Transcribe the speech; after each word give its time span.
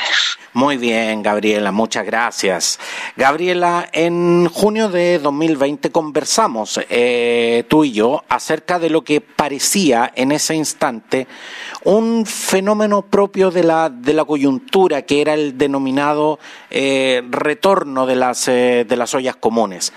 Muy 0.54 0.78
bien, 0.78 1.22
Gabriela. 1.22 1.74
Muchas 1.74 2.06
gracias. 2.06 2.80
Gabriela, 3.18 3.90
en 3.92 4.48
junio 4.48 4.88
de 4.88 5.20
2020 5.20 5.92
conversamos 5.92 6.80
eh, 6.90 7.66
tú 7.68 7.84
y 7.84 7.92
yo 7.92 8.24
acerca 8.30 8.80
de 8.80 8.90
lo 8.90 9.04
que 9.04 9.20
parecía 9.20 10.14
en 10.16 10.32
ese 10.32 10.56
instante 10.56 11.28
un 11.84 12.26
fenómeno 12.26 13.02
propio 13.02 13.52
de 13.52 13.66
la, 13.66 13.90
de 13.90 14.14
la 14.14 14.24
coyuntura, 14.24 15.02
que 15.02 15.20
era 15.20 15.34
el 15.34 15.58
denominado 15.58 16.40
eh, 16.70 17.22
retorno 17.30 18.06
de 18.06 18.16
las, 18.16 18.48
eh, 18.48 18.86
de 18.88 18.96
las 18.96 19.14
ollas 19.14 19.36
comunes. 19.36 19.92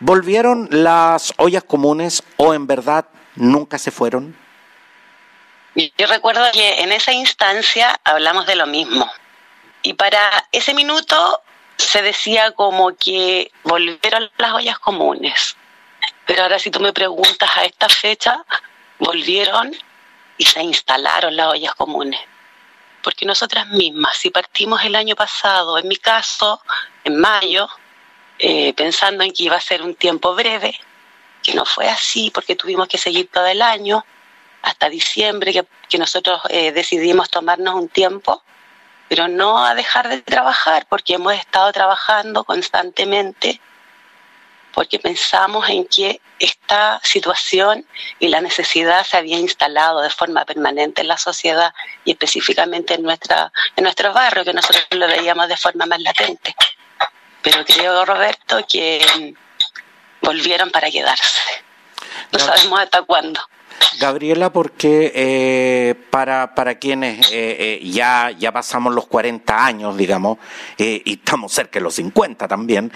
¿Volvieron 0.00 0.66
las 0.70 1.34
ollas 1.36 1.64
comunes 1.64 2.22
o 2.38 2.54
en 2.54 2.66
verdad 2.66 3.04
nunca 3.36 3.76
se 3.76 3.90
fueron? 3.90 4.43
Yo 5.74 6.06
recuerdo 6.06 6.44
que 6.52 6.82
en 6.82 6.92
esa 6.92 7.12
instancia 7.12 7.98
hablamos 8.04 8.46
de 8.46 8.54
lo 8.54 8.66
mismo. 8.66 9.10
Y 9.82 9.94
para 9.94 10.48
ese 10.52 10.72
minuto 10.72 11.42
se 11.76 12.00
decía 12.00 12.52
como 12.52 12.94
que 12.96 13.50
volvieron 13.64 14.30
las 14.38 14.52
ollas 14.52 14.78
comunes. 14.78 15.56
Pero 16.26 16.42
ahora 16.42 16.58
si 16.58 16.70
tú 16.70 16.80
me 16.80 16.92
preguntas 16.92 17.50
a 17.56 17.64
esta 17.64 17.88
fecha, 17.88 18.44
volvieron 18.98 19.74
y 20.38 20.44
se 20.44 20.62
instalaron 20.62 21.36
las 21.36 21.48
ollas 21.48 21.74
comunes. 21.74 22.20
Porque 23.02 23.26
nosotras 23.26 23.66
mismas, 23.68 24.16
si 24.16 24.30
partimos 24.30 24.82
el 24.84 24.94
año 24.94 25.16
pasado, 25.16 25.76
en 25.76 25.88
mi 25.88 25.96
caso, 25.96 26.62
en 27.02 27.20
mayo, 27.20 27.68
eh, 28.38 28.72
pensando 28.74 29.24
en 29.24 29.32
que 29.32 29.42
iba 29.42 29.56
a 29.56 29.60
ser 29.60 29.82
un 29.82 29.94
tiempo 29.94 30.34
breve, 30.34 30.78
que 31.42 31.52
no 31.52 31.66
fue 31.66 31.88
así 31.88 32.30
porque 32.30 32.56
tuvimos 32.56 32.88
que 32.88 32.96
seguir 32.96 33.28
todo 33.30 33.46
el 33.46 33.60
año, 33.60 34.04
hasta 34.64 34.88
diciembre, 34.88 35.52
que, 35.52 35.98
nosotros 35.98 36.40
eh, 36.48 36.72
decidimos 36.72 37.30
tomarnos 37.30 37.74
un 37.74 37.88
tiempo, 37.88 38.42
pero 39.08 39.28
no 39.28 39.64
a 39.64 39.74
dejar 39.74 40.08
de 40.08 40.22
trabajar, 40.22 40.86
porque 40.88 41.14
hemos 41.14 41.34
estado 41.34 41.70
trabajando 41.72 42.42
constantemente, 42.44 43.60
porque 44.72 44.98
pensamos 44.98 45.68
en 45.68 45.86
que 45.86 46.20
esta 46.38 46.98
situación 47.04 47.86
y 48.18 48.28
la 48.28 48.40
necesidad 48.40 49.04
se 49.04 49.18
había 49.18 49.38
instalado 49.38 50.00
de 50.00 50.10
forma 50.10 50.44
permanente 50.44 51.02
en 51.02 51.08
la 51.08 51.18
sociedad 51.18 51.72
y 52.04 52.12
específicamente 52.12 52.94
en, 52.94 53.02
nuestra, 53.02 53.52
en 53.76 53.84
nuestro 53.84 54.12
barrio, 54.12 54.44
que 54.44 54.54
nosotros 54.54 54.86
lo 54.90 55.06
veíamos 55.06 55.46
de 55.46 55.56
forma 55.56 55.86
más 55.86 56.00
latente. 56.00 56.56
Pero 57.42 57.64
creo, 57.64 58.04
Roberto, 58.04 58.64
que 58.66 59.34
volvieron 60.22 60.70
para 60.70 60.90
quedarse. 60.90 61.40
No 62.32 62.38
sabemos 62.38 62.80
hasta 62.80 63.02
cuándo. 63.02 63.40
Gabriela, 64.00 64.52
porque 64.52 65.12
eh, 65.14 65.94
para, 66.10 66.54
para 66.54 66.76
quienes 66.78 67.30
eh, 67.32 67.80
eh, 67.82 67.90
ya, 67.90 68.30
ya 68.38 68.52
pasamos 68.52 68.94
los 68.94 69.06
40 69.06 69.64
años, 69.64 69.96
digamos, 69.96 70.38
y 70.78 71.12
estamos 71.12 71.52
cerca 71.52 71.78
de 71.78 71.84
los 71.84 71.94
50 71.94 72.48
también, 72.48 72.92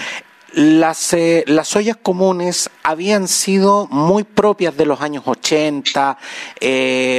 las, 0.53 1.15
las 1.47 1.77
ollas 1.77 1.99
comunes 1.99 2.71
habían 2.83 3.29
sido 3.29 3.87
muy 3.91 4.25
propias 4.25 4.77
de 4.77 4.87
los 4.87 5.01
años 5.03 5.25
80, 5.27 6.17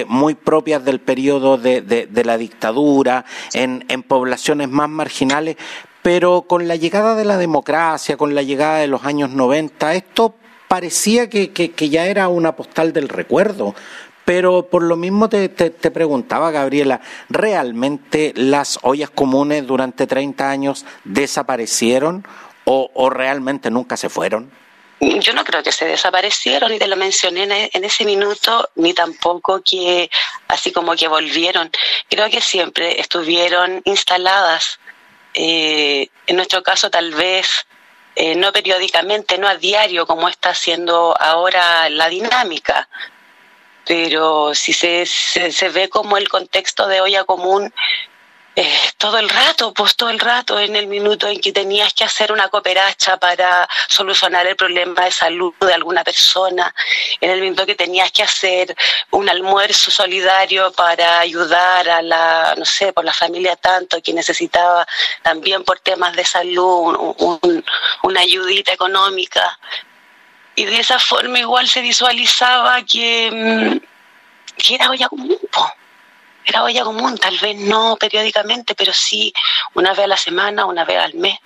muy 0.08 0.34
propias 0.34 0.84
del 0.84 1.00
periodo 1.00 1.58
de, 1.58 1.82
de, 1.82 2.26
la 2.26 2.38
dictadura, 2.38 3.26
en, 3.54 3.86
en 3.88 4.02
poblaciones 4.02 4.68
más 4.68 4.90
marginales, 4.90 5.58
pero 6.02 6.44
con 6.44 6.68
la 6.68 6.76
llegada 6.76 7.16
de 7.16 7.26
la 7.26 7.38
democracia, 7.38 8.18
con 8.18 8.34
la 8.34 8.42
llegada 8.42 8.80
de 8.80 8.88
los 8.88 9.06
años 9.06 9.30
90, 9.30 9.94
esto 9.94 10.36
parecía 10.70 11.30
que, 11.30 11.52
que, 11.52 11.90
ya 11.90 12.06
era 12.06 12.30
una 12.30 12.56
postal 12.56 12.94
del 12.94 13.10
recuerdo. 13.10 13.76
Pero 14.24 14.68
por 14.68 14.84
lo 14.84 14.96
mismo 14.96 15.28
te, 15.28 15.50
te, 15.50 15.92
preguntaba, 15.92 16.52
Gabriela, 16.52 17.02
¿realmente 17.30 18.32
las 18.36 18.78
ollas 18.84 19.10
comunes 19.10 19.66
durante 19.66 20.06
30 20.06 20.48
años 20.48 20.86
desaparecieron 21.04 22.26
o, 22.64 22.92
o 22.94 23.10
realmente 23.10 23.72
nunca 23.72 23.98
se 23.98 24.08
fueron? 24.08 24.52
Yo 25.00 25.34
no 25.34 25.44
creo 25.44 25.64
que 25.64 25.72
se 25.72 25.86
desaparecieron, 25.86 26.72
ni 26.72 26.78
te 26.78 26.88
lo 26.88 26.96
mencioné 26.96 27.72
en 27.74 27.84
ese 27.84 28.06
minuto, 28.06 28.70
ni 28.76 28.94
tampoco 28.94 29.64
que 29.64 30.12
así 30.48 30.72
como 30.72 30.96
que 30.96 31.08
volvieron. 31.08 31.72
Creo 32.08 32.30
que 32.30 32.42
siempre 32.42 33.00
estuvieron 33.00 33.82
instaladas. 33.86 34.80
Eh, 35.34 36.10
en 36.28 36.36
nuestro 36.36 36.62
caso, 36.62 36.92
tal 36.92 37.14
vez 37.14 37.66
eh, 38.22 38.36
no 38.36 38.52
periódicamente, 38.52 39.38
no 39.38 39.48
a 39.48 39.56
diario 39.56 40.06
como 40.06 40.28
está 40.28 40.50
haciendo 40.50 41.16
ahora 41.18 41.90
la 41.90 42.10
dinámica, 42.10 42.90
pero 43.86 44.54
si 44.54 44.74
se, 44.74 45.06
se, 45.06 45.70
ve 45.70 45.88
como 45.88 46.18
el 46.18 46.28
contexto 46.28 46.86
de 46.90 47.00
olla 47.00 47.24
común 47.24 47.74
eh, 48.62 48.92
todo 48.98 49.18
el 49.20 49.30
rato, 49.30 49.74
pues 49.74 49.96
todo 49.96 50.10
el 50.10 50.20
rato, 50.20 50.60
en 50.60 50.76
el 50.76 50.88
minuto 50.88 51.28
en 51.28 51.40
que 51.40 51.54
tenías 51.54 51.94
que 51.94 52.04
hacer 52.04 52.30
una 52.34 52.50
cooperacha 52.50 53.16
para 53.16 53.66
solucionar 53.88 54.46
el 54.48 54.58
problema 54.58 55.06
de 55.06 55.12
salud 55.12 55.54
de 55.62 55.74
alguna 55.74 56.04
persona, 56.04 56.76
en 57.22 57.30
el 57.30 57.40
minuto 57.40 57.66
que 57.66 57.76
tenías 57.76 58.12
que 58.12 58.22
hacer 58.22 58.76
un 59.12 59.30
almuerzo 59.30 59.92
solidario 59.92 60.74
para 60.74 61.22
ayudar 61.22 61.88
a 61.88 62.02
la, 62.02 62.54
no 62.58 62.66
sé, 62.66 62.92
por 62.92 63.06
la 63.06 63.14
familia 63.14 63.56
tanto 63.56 64.02
que 64.02 64.12
necesitaba 64.12 64.86
también 65.22 65.64
por 65.64 65.80
temas 65.80 66.14
de 66.18 66.26
salud 66.26 67.16
una 68.04 68.20
ayudita 68.20 68.74
económica. 68.74 69.58
Y 70.56 70.66
de 70.66 70.82
esa 70.82 71.00
forma 71.00 71.40
igual 71.40 71.66
se 71.70 71.80
visualizaba 71.80 72.84
que, 72.84 73.32
mm, 73.32 74.62
que 74.62 74.76
era 74.76 74.90
olla 74.90 75.08
común 75.08 75.40
era 76.46 76.64
olla 76.64 76.84
común, 76.84 77.18
tal 77.18 77.38
vez 77.38 77.56
no 77.58 77.98
periódicamente, 77.98 78.76
pero 78.76 78.94
sí 78.94 79.34
una 79.74 79.92
vez 79.92 80.06
a 80.06 80.08
la 80.08 80.18
semana, 80.18 80.66
una 80.66 80.86
vez 80.86 80.98
al 80.98 81.14
mes, 81.14 81.38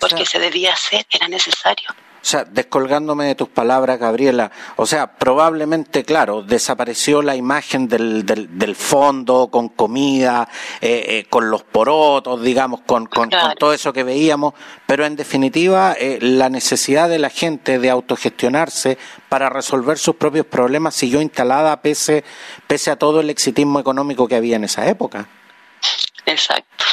porque 0.00 0.26
se 0.26 0.38
debía 0.38 0.72
hacer, 0.72 1.06
era 1.10 1.28
necesario. 1.28 1.88
O 2.28 2.30
sea, 2.30 2.44
descolgándome 2.44 3.24
de 3.24 3.34
tus 3.34 3.48
palabras, 3.48 3.98
Gabriela, 3.98 4.52
o 4.76 4.84
sea, 4.84 5.14
probablemente, 5.14 6.04
claro, 6.04 6.42
desapareció 6.42 7.22
la 7.22 7.34
imagen 7.34 7.88
del, 7.88 8.26
del, 8.26 8.76
fondo 8.76 9.48
con 9.50 9.70
comida, 9.70 10.46
eh, 10.82 11.04
eh, 11.08 11.26
con 11.30 11.48
los 11.48 11.62
porotos, 11.62 12.42
digamos, 12.42 12.82
con, 12.82 13.06
con, 13.06 13.30
todo 13.58 13.72
eso 13.72 13.94
que 13.94 14.02
veíamos, 14.02 14.52
pero 14.86 15.06
en 15.06 15.16
definitiva, 15.16 15.94
eh, 15.98 16.18
la 16.20 16.50
necesidad 16.50 17.08
de 17.08 17.18
la 17.18 17.30
gente 17.30 17.78
de 17.78 17.88
autogestionarse 17.88 18.98
para 19.30 19.48
resolver 19.48 19.96
sus 19.96 20.16
propios 20.16 20.44
problemas 20.44 20.94
siguió 20.94 21.22
instalada 21.22 21.80
pese, 21.80 22.24
pese 22.66 22.90
a 22.90 22.96
todo 22.96 23.20
el 23.20 23.30
exitismo 23.30 23.80
económico 23.80 24.28
que 24.28 24.36
había 24.36 24.56
en 24.56 24.64
esa 24.64 24.86
época. 24.86 25.26
Exacto. 26.26 26.84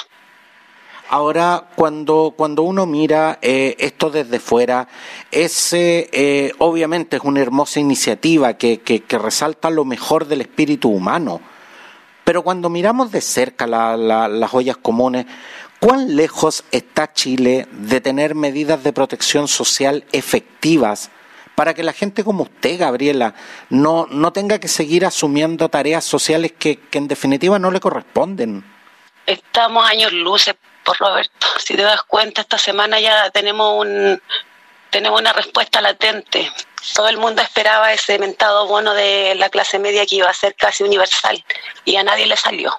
Ahora, 1.10 1.68
cuando, 1.76 2.34
cuando 2.36 2.64
uno 2.64 2.88
mira 2.88 3.38
eh, 3.42 3.76
esto 3.78 4.10
desde 4.10 4.40
fuera, 4.40 4.88
ese 5.30 6.10
eh, 6.12 6.52
obviamente 6.58 7.18
es 7.18 7.24
una 7.24 7.42
hermosa 7.42 7.80
iniciativa 7.80 8.56
que, 8.56 8.80
que, 8.82 9.20
resalta 9.20 9.70
lo 9.70 9.86
mejor 9.86 10.28
del 10.28 10.42
espíritu 10.42 10.90
humano. 10.90 11.42
Pero 12.24 12.44
cuando 12.44 12.72
miramos 12.72 13.12
de 13.12 13.22
cerca 13.22 13.68
las 13.68 14.54
ollas 14.54 14.78
comunes, 14.78 15.28
¿cuán 15.80 16.16
lejos 16.16 16.64
está 16.72 17.14
Chile 17.14 17.68
de 17.72 18.02
tener 18.02 18.34
medidas 18.34 18.84
de 18.84 18.92
protección 18.92 19.48
social 19.48 20.06
efectivas 20.12 21.12
para 21.54 21.76
que 21.76 21.84
la 21.84 21.94
gente 21.94 22.24
como 22.24 22.44
usted, 22.44 22.80
Gabriela, 22.80 23.36
no, 23.70 24.08
no 24.10 24.34
tenga 24.34 24.58
que 24.58 24.68
seguir 24.68 25.06
asumiendo 25.06 25.70
tareas 25.70 26.04
sociales 26.04 26.52
que, 26.58 26.78
que 26.78 26.98
en 26.98 27.08
definitiva 27.08 27.60
no 27.60 27.70
le 27.70 27.80
corresponden? 27.80 28.75
Estamos 29.26 29.88
años 29.90 30.12
luces 30.14 30.56
por 30.84 30.98
Roberto. 30.98 31.48
Si 31.58 31.76
te 31.76 31.82
das 31.82 32.04
cuenta, 32.04 32.42
esta 32.42 32.60
semana 32.60 33.00
ya 33.00 33.32
tenemos 33.32 33.80
un 33.80 34.22
tenemos 34.92 35.20
una 35.20 35.34
respuesta 35.34 35.82
latente. 35.82 36.52
Todo 36.94 37.10
el 37.10 37.18
mundo 37.18 37.42
esperaba 37.42 37.92
ese 37.92 38.20
mentado 38.20 38.68
bono 38.68 38.94
de 38.94 39.36
la 39.36 39.50
clase 39.50 39.80
media 39.80 40.06
que 40.06 40.18
iba 40.18 40.30
a 40.30 40.34
ser 40.34 40.56
casi 40.56 40.84
universal 40.84 41.44
y 41.84 41.96
a 41.96 42.04
nadie 42.04 42.28
le 42.28 42.38
salió. 42.38 42.78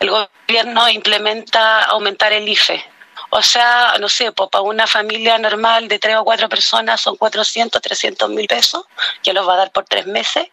El 0.00 0.10
gobierno 0.10 0.88
implementa 0.88 1.84
aumentar 1.84 2.32
el 2.32 2.48
IFE. 2.48 2.84
O 3.30 3.42
sea, 3.42 3.94
no 3.98 4.08
sé, 4.08 4.30
para 4.32 4.60
una 4.60 4.86
familia 4.86 5.38
normal 5.38 5.88
de 5.88 5.98
tres 5.98 6.16
o 6.16 6.24
cuatro 6.24 6.48
personas 6.48 7.00
son 7.00 7.16
400, 7.16 7.80
300 7.80 8.28
mil 8.30 8.46
pesos, 8.46 8.84
que 9.22 9.32
los 9.32 9.48
va 9.48 9.54
a 9.54 9.58
dar 9.58 9.72
por 9.72 9.84
tres 9.84 10.06
meses. 10.06 10.48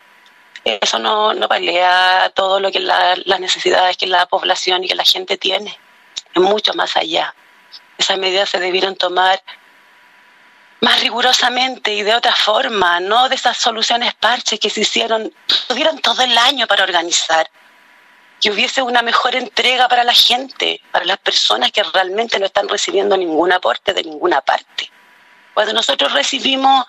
Eso 0.63 0.97
no, 0.99 1.33
no 1.33 1.49
todo 2.33 2.59
lo 2.59 2.71
que 2.71 2.79
la, 2.79 3.15
las 3.25 3.39
necesidades 3.39 3.97
que 3.97 4.07
la 4.07 4.25
población 4.25 4.83
y 4.83 4.87
que 4.87 4.95
la 4.95 5.03
gente 5.03 5.37
tiene 5.37 5.77
mucho 6.35 6.73
más 6.73 6.95
allá. 6.95 7.35
Esas 7.97 8.17
medidas 8.17 8.49
se 8.49 8.59
debieron 8.59 8.95
tomar 8.95 9.41
más 10.83 10.99
rigurosamente 11.01 11.93
y 11.93 12.03
de 12.03 12.13
otra 12.13 12.35
forma, 12.35 12.99
no 12.99 13.29
de 13.29 13.35
esas 13.35 13.57
soluciones 13.57 14.13
parches 14.15 14.59
que 14.59 14.69
se 14.69 14.81
hicieron, 14.81 15.33
tuvieron 15.67 15.99
todo 15.99 16.21
el 16.23 16.37
año 16.37 16.67
para 16.67 16.83
organizar, 16.83 17.49
que 18.41 18.51
hubiese 18.51 18.81
una 18.81 19.01
mejor 19.01 19.35
entrega 19.35 19.87
para 19.87 20.03
la 20.03 20.13
gente, 20.13 20.81
para 20.91 21.05
las 21.05 21.17
personas 21.19 21.71
que 21.71 21.83
realmente 21.83 22.37
no 22.37 22.45
están 22.45 22.67
recibiendo 22.67 23.15
ningún 23.15 23.53
aporte 23.53 23.93
de 23.93 24.03
ninguna 24.03 24.41
parte. 24.41 24.91
Cuando 25.53 25.71
nosotros 25.71 26.11
recibimos, 26.11 26.85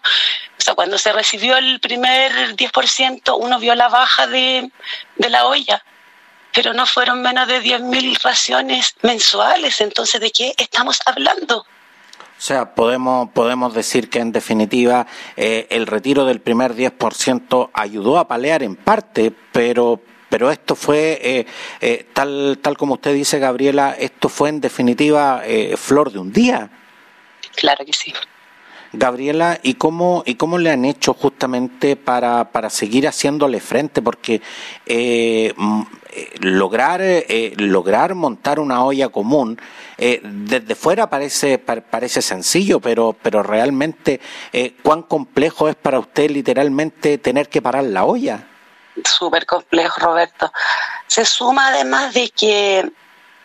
cuando 0.75 0.99
se 0.99 1.13
recibió 1.13 1.57
el 1.57 1.81
primer 1.81 2.57
10%, 2.57 3.37
uno 3.39 3.59
vio 3.59 3.75
la 3.75 3.89
baja 3.89 4.27
de, 4.27 4.71
de 5.17 5.31
la 5.31 5.47
olla 5.47 5.83
pero 6.55 6.73
no 6.73 6.87
fueron 6.87 7.21
menos 7.21 7.49
de 7.49 7.61
10.000 7.61 8.23
raciones 8.23 8.95
mensuales. 9.03 9.81
Entonces, 9.81 10.21
¿de 10.21 10.31
qué 10.31 10.55
estamos 10.57 11.01
hablando? 11.05 11.59
O 11.59 12.41
sea, 12.47 12.75
podemos, 12.75 13.31
podemos 13.31 13.75
decir 13.75 14.09
que 14.09 14.21
en 14.21 14.31
definitiva 14.31 15.07
eh, 15.37 15.67
el 15.71 15.87
retiro 15.87 16.25
del 16.25 16.41
primer 16.41 16.75
10% 16.75 17.71
ayudó 17.73 18.19
a 18.19 18.29
palear 18.29 18.63
en 18.63 18.77
parte, 18.77 19.33
pero, 19.53 20.01
pero 20.29 20.51
esto 20.51 20.77
fue, 20.77 21.19
eh, 21.23 21.47
eh, 21.81 22.07
tal, 22.13 22.59
tal 22.63 22.77
como 22.77 22.95
usted 22.95 23.15
dice, 23.15 23.39
Gabriela, 23.39 23.97
esto 23.99 24.29
fue 24.29 24.49
en 24.49 24.61
definitiva 24.61 25.43
flor 25.77 26.13
de 26.13 26.19
un 26.19 26.33
día. 26.33 26.71
Claro 27.57 27.85
que 27.85 27.93
sí. 27.93 28.13
Gabriela, 28.97 29.59
¿y 29.63 29.75
cómo, 29.75 30.23
y 30.25 30.37
cómo 30.37 30.57
le 30.57 30.71
han 30.71 30.85
hecho 30.85 31.15
justamente 31.15 31.97
para, 31.97 32.53
para 32.53 32.71
seguir 32.71 33.09
haciéndole 33.09 33.61
frente? 33.61 34.03
Porque 34.03 34.41
eh, 34.87 35.53
eh, 36.13 36.35
lograr, 36.41 37.01
eh, 37.03 37.55
lograr 37.57 38.15
montar 38.15 38.61
una 38.61 38.85
olla 38.85 39.09
común 39.09 39.59
desde 39.97 40.75
fuera 40.75 41.09
parece, 41.09 41.59
parece 41.59 42.21
sencillo, 42.21 42.81
pero, 42.81 43.15
pero 43.23 43.45
realmente, 43.45 44.21
¿cuán 44.83 45.03
complejo 45.03 45.69
es 45.69 45.77
para 45.77 46.01
usted 46.01 46.31
literalmente 46.31 47.17
tener 47.19 47.49
que 47.49 47.63
parar 47.63 47.85
la 47.85 48.05
olla? 48.05 48.45
Súper 49.05 49.47
complejo, 49.47 50.01
Roberto. 50.01 50.53
Se 51.07 51.25
suma 51.25 51.69
además 51.69 52.13
de 52.13 52.29
que 52.31 52.91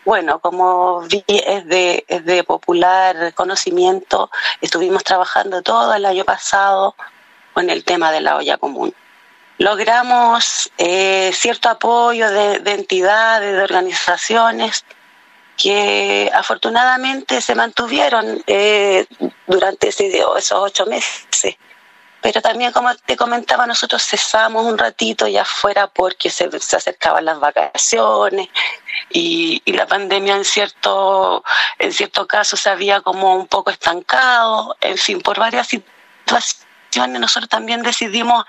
bueno, 0.05 0.39
como 0.39 1.01
vi, 1.01 1.23
es 1.27 1.65
de, 1.67 2.05
es 2.07 2.25
de 2.25 2.43
popular 2.43 3.33
conocimiento, 3.33 4.29
estuvimos 4.61 5.03
trabajando 5.03 5.61
todo 5.61 5.93
el 5.93 6.05
año 6.05 6.25
pasado 6.25 6.95
con 7.53 7.69
el 7.69 7.83
tema 7.83 8.11
de 8.11 8.21
la 8.21 8.37
olla 8.37 8.57
común. 8.57 8.93
Logramos 9.57 10.71
eh, 10.77 11.31
cierto 11.33 11.69
apoyo 11.69 12.29
de, 12.29 12.61
entidades, 12.71 13.53
de 13.53 13.61
organizaciones 13.61 14.85
que 15.57 16.31
afortunadamente 16.33 17.41
se 17.41 17.53
mantuvieron 17.55 18.41
eh, 18.47 19.05
durante 19.45 19.89
esos 19.89 20.51
ocho 20.53 20.85
meses 20.85 21.57
pero 22.21 22.41
también, 22.41 22.71
como 22.73 22.93
te 22.95 23.15
comentaba, 23.15 23.65
nosotros 23.65 24.03
cesamos 24.03 24.65
un 24.65 24.77
ratito 24.77 25.27
ya 25.27 25.43
afuera 25.43 25.87
porque 25.87 26.29
se, 26.29 26.45
acercaban 26.45 27.23
las 27.25 27.39
vacaciones 27.39 28.49
y, 29.09 29.61
la 29.65 29.85
pandemia 29.85 30.35
en 30.35 30.43
cierto, 30.43 31.43
en 31.77 31.93
cierto 31.93 32.27
caso 32.27 32.57
se 32.57 32.69
había 32.69 32.99
como 33.01 33.35
un 33.35 33.47
poco 33.47 33.71
estancado. 33.71 34.75
En 34.81 34.97
fin, 34.97 35.21
por 35.21 35.39
varias 35.39 35.67
situaciones 35.67 37.21
nosotros 37.21 37.47
también 37.47 37.83
decidimos 37.83 38.45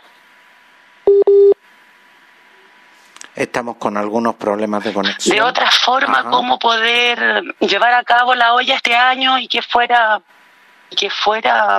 estamos 3.37 3.77
con 3.77 3.97
algunos 3.97 4.35
problemas 4.35 4.83
de 4.85 4.93
conexión. 4.93 5.37
De 5.37 5.43
otra 5.43 5.71
forma, 5.71 6.25
cómo 6.25 6.59
poder 6.59 7.43
llevar 7.61 7.95
a 7.95 8.05
cabo 8.05 8.35
la 8.35 8.53
olla 8.53 8.75
este 8.75 8.97
año 8.97 9.39
y 9.39 9.49
que 9.49 9.63
fuera, 9.63 10.21
que 10.95 11.09
fuera 11.09 11.79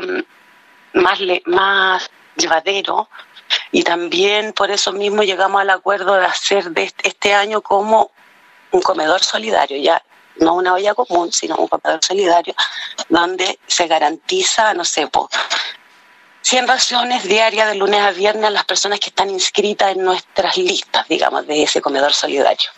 más, 0.93 1.19
más 1.45 2.09
llevadero 2.35 3.09
y 3.71 3.83
también 3.83 4.53
por 4.53 4.71
eso 4.71 4.91
mismo 4.91 5.23
llegamos 5.23 5.61
al 5.61 5.69
acuerdo 5.69 6.15
de 6.15 6.25
hacer 6.25 6.71
de 6.71 6.93
este 7.03 7.33
año 7.33 7.61
como 7.61 8.11
un 8.71 8.81
comedor 8.81 9.21
solidario, 9.21 9.77
ya 9.77 10.01
no 10.37 10.55
una 10.55 10.73
olla 10.73 10.93
común, 10.93 11.31
sino 11.31 11.55
un 11.57 11.67
comedor 11.67 12.03
solidario, 12.03 12.55
donde 13.09 13.59
se 13.67 13.87
garantiza, 13.87 14.73
no 14.73 14.85
sé, 14.85 15.09
100 16.41 16.67
raciones 16.67 17.23
diarias 17.23 17.67
de 17.67 17.75
lunes 17.75 18.01
a 18.01 18.11
viernes 18.11 18.45
a 18.45 18.49
las 18.49 18.65
personas 18.65 18.99
que 18.99 19.09
están 19.09 19.29
inscritas 19.29 19.91
en 19.91 20.03
nuestras 20.03 20.57
listas, 20.57 21.07
digamos, 21.07 21.45
de 21.45 21.63
ese 21.63 21.81
comedor 21.81 22.13
solidario. 22.13 22.69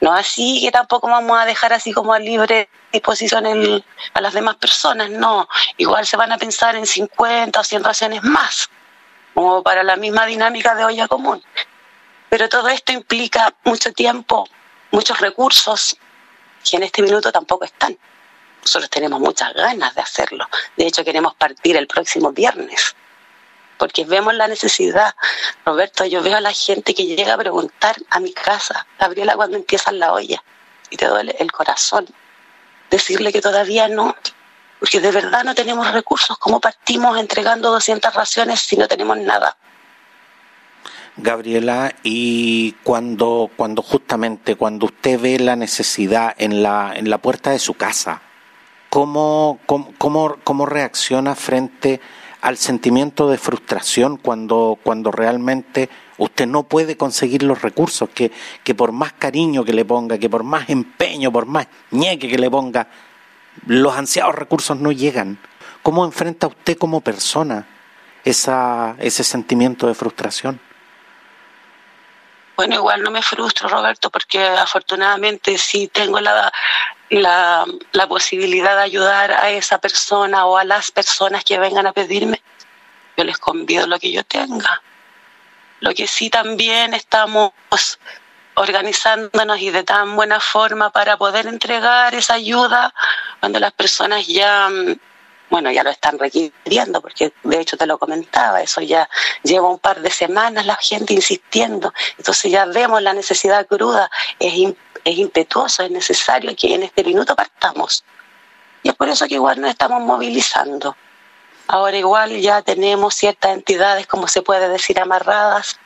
No 0.00 0.12
así 0.12 0.60
que 0.62 0.70
tampoco 0.70 1.08
vamos 1.08 1.38
a 1.38 1.46
dejar 1.46 1.72
así 1.72 1.92
como 1.92 2.12
a 2.12 2.18
libre 2.18 2.68
disposición 2.92 3.46
a 3.46 4.20
las 4.20 4.34
demás 4.34 4.56
personas, 4.56 5.10
no. 5.10 5.48
Igual 5.76 6.06
se 6.06 6.16
van 6.16 6.32
a 6.32 6.38
pensar 6.38 6.76
en 6.76 6.86
50 6.86 7.58
o 7.58 7.64
100 7.64 7.84
raciones 7.84 8.22
más, 8.22 8.68
como 9.32 9.62
para 9.62 9.82
la 9.82 9.96
misma 9.96 10.26
dinámica 10.26 10.74
de 10.74 10.84
olla 10.84 11.08
común. 11.08 11.42
Pero 12.28 12.48
todo 12.48 12.68
esto 12.68 12.92
implica 12.92 13.54
mucho 13.64 13.92
tiempo, 13.92 14.48
muchos 14.90 15.20
recursos, 15.20 15.96
que 16.68 16.76
en 16.76 16.82
este 16.82 17.02
minuto 17.02 17.30
tampoco 17.32 17.64
están. 17.64 17.96
Nosotros 18.62 18.90
tenemos 18.90 19.20
muchas 19.20 19.52
ganas 19.54 19.94
de 19.94 20.00
hacerlo. 20.00 20.48
De 20.76 20.86
hecho, 20.86 21.04
queremos 21.04 21.34
partir 21.34 21.76
el 21.76 21.86
próximo 21.86 22.32
viernes 22.32 22.96
porque 23.78 24.04
vemos 24.04 24.34
la 24.34 24.48
necesidad. 24.48 25.14
Roberto, 25.64 26.04
yo 26.04 26.22
veo 26.22 26.36
a 26.36 26.40
la 26.40 26.52
gente 26.52 26.94
que 26.94 27.06
llega 27.06 27.34
a 27.34 27.38
preguntar 27.38 27.96
a 28.10 28.20
mi 28.20 28.32
casa, 28.32 28.86
Gabriela, 28.98 29.34
cuando 29.36 29.56
empiezan 29.56 29.98
la 29.98 30.12
olla, 30.12 30.42
y 30.90 30.96
te 30.96 31.06
duele 31.06 31.34
el 31.38 31.50
corazón 31.50 32.06
decirle 32.90 33.32
que 33.32 33.40
todavía 33.40 33.88
no, 33.88 34.14
porque 34.78 35.00
de 35.00 35.10
verdad 35.10 35.44
no 35.44 35.54
tenemos 35.54 35.90
recursos. 35.92 36.38
¿Cómo 36.38 36.60
partimos 36.60 37.18
entregando 37.18 37.70
200 37.70 38.14
raciones 38.14 38.60
si 38.60 38.76
no 38.76 38.86
tenemos 38.86 39.18
nada? 39.18 39.56
Gabriela, 41.16 41.94
y 42.02 42.72
cuando, 42.82 43.50
cuando 43.56 43.82
justamente, 43.82 44.56
cuando 44.56 44.86
usted 44.86 45.20
ve 45.20 45.38
la 45.38 45.54
necesidad 45.54 46.34
en 46.38 46.62
la, 46.62 46.92
en 46.94 47.08
la 47.08 47.18
puerta 47.18 47.50
de 47.50 47.60
su 47.60 47.74
casa, 47.74 48.20
¿cómo, 48.90 49.60
cómo, 49.66 50.36
cómo 50.42 50.66
reacciona 50.66 51.34
frente 51.36 52.00
a 52.00 52.23
al 52.44 52.58
sentimiento 52.58 53.30
de 53.30 53.38
frustración 53.38 54.18
cuando, 54.18 54.78
cuando 54.82 55.10
realmente 55.10 55.88
usted 56.18 56.46
no 56.46 56.64
puede 56.64 56.94
conseguir 56.94 57.42
los 57.42 57.62
recursos, 57.62 58.10
que, 58.10 58.32
que 58.62 58.74
por 58.74 58.92
más 58.92 59.14
cariño 59.14 59.64
que 59.64 59.72
le 59.72 59.86
ponga, 59.86 60.18
que 60.18 60.28
por 60.28 60.44
más 60.44 60.68
empeño, 60.68 61.32
por 61.32 61.46
más 61.46 61.68
ñeque 61.90 62.28
que 62.28 62.36
le 62.36 62.50
ponga, 62.50 62.86
los 63.66 63.96
ansiados 63.96 64.34
recursos 64.34 64.78
no 64.78 64.92
llegan. 64.92 65.38
¿Cómo 65.82 66.04
enfrenta 66.04 66.46
usted 66.46 66.76
como 66.76 67.00
persona 67.00 67.66
esa, 68.26 68.94
ese 68.98 69.24
sentimiento 69.24 69.86
de 69.86 69.94
frustración? 69.94 70.60
Bueno, 72.56 72.76
igual 72.76 73.02
no 73.02 73.10
me 73.10 73.22
frustro, 73.22 73.68
Roberto, 73.68 74.10
porque 74.10 74.44
afortunadamente 74.44 75.58
sí 75.58 75.88
tengo 75.88 76.20
la, 76.20 76.52
la, 77.10 77.64
la, 77.92 78.06
posibilidad 78.06 78.76
de 78.76 78.82
ayudar 78.82 79.32
a 79.32 79.50
esa 79.50 79.78
persona 79.78 80.46
o 80.46 80.56
a 80.56 80.64
las 80.64 80.92
personas 80.92 81.42
que 81.42 81.58
vengan 81.58 81.86
a 81.86 81.92
pedirme. 81.92 82.40
Yo 83.16 83.24
les 83.24 83.38
convido 83.38 83.86
lo 83.86 83.98
que 83.98 84.12
yo 84.12 84.22
tenga. 84.24 84.82
Lo 85.80 85.92
que 85.94 86.06
sí 86.06 86.30
también 86.30 86.94
estamos 86.94 87.52
organizándonos 88.54 89.58
y 89.58 89.70
de 89.70 89.82
tan 89.82 90.14
buena 90.14 90.40
forma 90.40 90.90
para 90.90 91.16
poder 91.16 91.46
entregar 91.46 92.14
esa 92.14 92.34
ayuda 92.34 92.94
cuando 93.40 93.58
las 93.58 93.72
personas 93.72 94.26
ya 94.26 94.68
mm, 94.68 94.96
bueno, 95.54 95.70
ya 95.70 95.84
lo 95.84 95.90
están 95.90 96.18
requiriendo, 96.18 97.00
porque 97.00 97.32
de 97.44 97.60
hecho 97.60 97.76
te 97.76 97.86
lo 97.86 97.96
comentaba, 97.96 98.60
eso 98.60 98.80
ya 98.80 99.08
lleva 99.44 99.68
un 99.68 99.78
par 99.78 100.00
de 100.00 100.10
semanas 100.10 100.66
la 100.66 100.74
gente 100.74 101.14
insistiendo, 101.14 101.94
entonces 102.18 102.50
ya 102.50 102.64
vemos 102.64 103.00
la 103.00 103.12
necesidad 103.12 103.64
cruda, 103.68 104.10
es, 104.40 104.52
es 105.04 105.16
impetuoso, 105.16 105.84
es 105.84 105.92
necesario 105.92 106.56
que 106.56 106.74
en 106.74 106.82
este 106.82 107.04
minuto 107.04 107.36
partamos. 107.36 108.02
Y 108.82 108.88
es 108.88 108.96
por 108.96 109.08
eso 109.08 109.28
que 109.28 109.34
igual 109.34 109.60
nos 109.60 109.70
estamos 109.70 110.02
movilizando. 110.02 110.96
Ahora 111.68 111.96
igual 111.98 112.36
ya 112.40 112.60
tenemos 112.62 113.14
ciertas 113.14 113.52
entidades, 113.52 114.08
como 114.08 114.26
se 114.26 114.42
puede 114.42 114.68
decir, 114.68 114.98
amarradas 114.98 115.78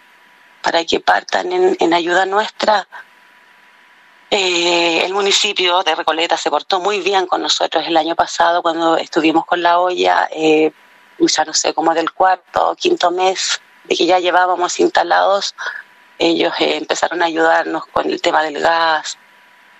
para 0.62 0.82
que 0.86 0.98
partan 0.98 1.52
en, 1.52 1.76
en 1.78 1.92
ayuda 1.92 2.24
nuestra 2.24 2.88
eh, 4.30 5.06
el 5.06 5.14
municipio 5.14 5.82
de 5.82 5.94
Recoleta 5.94 6.36
se 6.36 6.50
portó 6.50 6.80
muy 6.80 7.00
bien 7.00 7.26
con 7.26 7.40
nosotros 7.40 7.86
el 7.86 7.96
año 7.96 8.14
pasado 8.14 8.62
cuando 8.62 8.98
estuvimos 8.98 9.46
con 9.46 9.62
la 9.62 9.78
olla, 9.78 10.28
eh, 10.30 10.70
ya 11.18 11.44
no 11.46 11.54
sé, 11.54 11.72
como 11.72 11.94
del 11.94 12.12
cuarto 12.12 12.70
o 12.70 12.76
quinto 12.76 13.10
mes 13.10 13.60
de 13.84 13.96
que 13.96 14.04
ya 14.04 14.18
llevábamos 14.18 14.78
instalados, 14.80 15.54
ellos 16.18 16.52
eh, 16.58 16.76
empezaron 16.76 17.22
a 17.22 17.26
ayudarnos 17.26 17.86
con 17.86 18.10
el 18.10 18.20
tema 18.20 18.42
del 18.42 18.60
gas, 18.60 19.16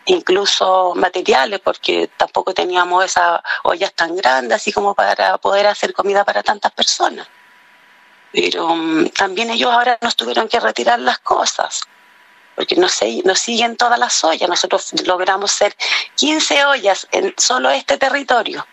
incluso 0.07 0.95
materiales, 0.95 1.61
porque 1.61 2.09
tampoco 2.17 2.55
teníamos 2.55 3.05
esas 3.05 3.43
ollas 3.65 3.93
tan 3.93 4.17
grandes 4.17 4.57
así 4.57 4.73
como 4.73 4.95
para 4.95 5.37
poder 5.37 5.67
hacer 5.67 5.93
comida 5.93 6.25
para 6.25 6.43
tantas 6.43 6.73
personas. 6.73 7.29
Pero 8.33 8.75
mm, 8.75 9.09
también 9.11 9.51
ellos 9.51 9.71
ahora 9.71 9.99
nos 10.01 10.17
tuvieron 10.17 10.49
que 10.49 10.59
retirar 10.59 10.99
las 11.01 11.19
cosas 11.19 11.83
porque 12.59 12.75
nos, 12.75 12.99
nos 13.25 13.39
siguen 13.39 13.77
todas 13.77 14.01
las 14.01 14.25
ollas. 14.25 14.49
Nosotros 14.49 14.93
logramos 15.07 15.53
ser 15.53 15.77
15 16.17 16.65
ollas 16.65 17.07
en 17.13 17.33
solo 17.37 17.71
este 17.71 17.99
territorio. 17.99 18.67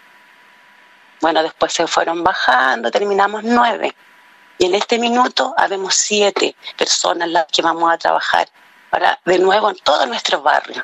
Bueno, 1.21 1.43
después 1.43 1.71
se 1.71 1.85
fueron 1.85 2.23
bajando, 2.23 2.89
terminamos 2.89 3.43
nueve. 3.43 3.93
Y 4.57 4.65
en 4.65 4.73
este 4.73 4.97
minuto 4.97 5.53
habemos 5.55 5.93
siete 5.93 6.55
personas 6.75 7.29
las 7.29 7.45
que 7.45 7.61
vamos 7.61 7.93
a 7.93 7.99
trabajar 7.99 8.47
para 8.89 9.19
de 9.23 9.37
nuevo 9.37 9.69
en 9.69 9.75
todo 9.83 10.07
nuestro 10.07 10.41
barrio. 10.41 10.83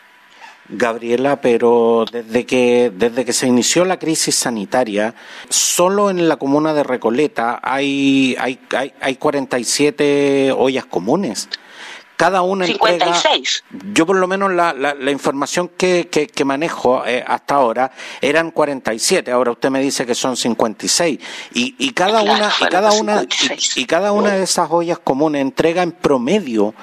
Gabriela, 0.69 1.41
pero 1.41 2.05
desde 2.09 2.45
que 2.45 2.91
desde 2.93 3.25
que 3.25 3.33
se 3.33 3.47
inició 3.47 3.83
la 3.83 3.97
crisis 3.97 4.35
sanitaria, 4.35 5.15
solo 5.49 6.11
en 6.11 6.29
la 6.29 6.35
comuna 6.35 6.75
de 6.75 6.83
Recoleta 6.83 7.59
hay 7.63 8.35
hay 8.39 8.59
hay, 8.77 8.93
hay 9.01 9.15
47 9.15 10.53
ollas 10.55 10.85
comunes 10.85 11.49
cada 12.21 12.43
una 12.43 12.67
56. 12.67 13.63
yo 13.93 14.05
por 14.05 14.15
lo 14.15 14.27
menos 14.27 14.51
la, 14.51 14.73
la, 14.73 15.11
información 15.11 15.69
que, 15.69 16.07
que, 16.07 16.45
manejo 16.45 17.03
eh, 17.03 17.23
hasta 17.25 17.55
ahora 17.55 17.91
eran 18.21 18.51
47, 18.51 19.31
ahora 19.31 19.49
usted 19.49 19.71
me 19.71 19.81
dice 19.81 20.05
que 20.05 20.13
son 20.13 20.37
56 20.37 21.19
y, 21.55 21.75
y 21.79 21.93
cada 21.93 22.21
una 22.21 22.51
y 22.61 22.65
cada 22.65 22.91
una 22.91 23.25
y, 23.75 23.85
cada 23.85 24.11
una 24.11 24.33
de 24.33 24.43
esas 24.43 24.69
ollas 24.69 24.99
comunes 24.99 25.41
entrega 25.41 25.81
en 25.81 25.93
promedio 25.93 26.75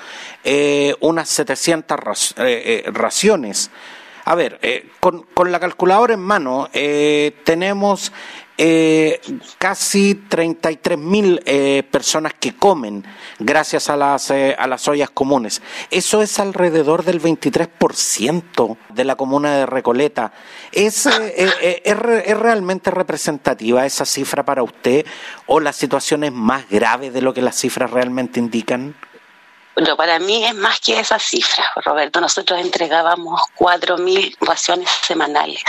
eh, 0.43 0.97
unas 0.99 1.29
700 1.29 2.35
eh, 2.39 2.83
raciones. 2.93 3.71
A 4.25 4.35
ver, 4.35 4.61
con, 4.99 5.23
con, 5.23 5.53
la 5.53 5.61
calculadora 5.61 6.15
en 6.15 6.21
mano 6.21 6.69
tenemos 7.45 8.13
eh, 8.61 9.21
casi 9.57 10.17
33 10.17 10.99
mil 10.99 11.41
eh, 11.47 11.85
personas 11.89 12.35
que 12.35 12.57
comen 12.57 13.05
gracias 13.39 13.89
a 13.89 13.97
las, 13.97 14.33
eh, 14.33 14.57
a 14.59 14.67
las 14.67 14.89
ollas 14.89 15.11
comunes. 15.11 15.63
Eso 15.93 16.23
es 16.23 16.41
alrededor 16.41 17.05
del 17.05 17.23
23% 17.23 18.77
de 18.89 19.05
la 19.05 19.15
comuna 19.15 19.57
de 19.59 19.67
Recoleta. 19.67 20.33
¿Es, 20.73 21.07
es, 21.07 21.55
¿Es 21.63 22.37
realmente 22.37 22.91
representativa 22.91 23.87
esa 23.87 24.05
cifra 24.05 24.45
para 24.45 24.65
usted 24.65 25.07
o 25.47 25.61
la 25.61 25.73
situación 25.73 26.25
es 26.25 26.33
más 26.33 26.69
grave 26.69 27.13
de 27.13 27.23
lo 27.23 27.33
que 27.33 27.43
las 27.43 27.55
cifras 27.55 27.93
realmente 27.93 28.41
indican? 28.41 28.97
Bueno, 29.77 29.97
para 29.97 30.19
mí 30.19 30.45
es 30.45 30.57
más 30.57 30.81
que 30.81 30.99
esa 30.99 31.21
cifra, 31.21 31.65
Roberto. 31.85 32.21
Nosotros 32.21 32.61
entregábamos 32.61 33.41
4.000 33.57 34.37
raciones 34.41 34.91
semanales 35.07 35.63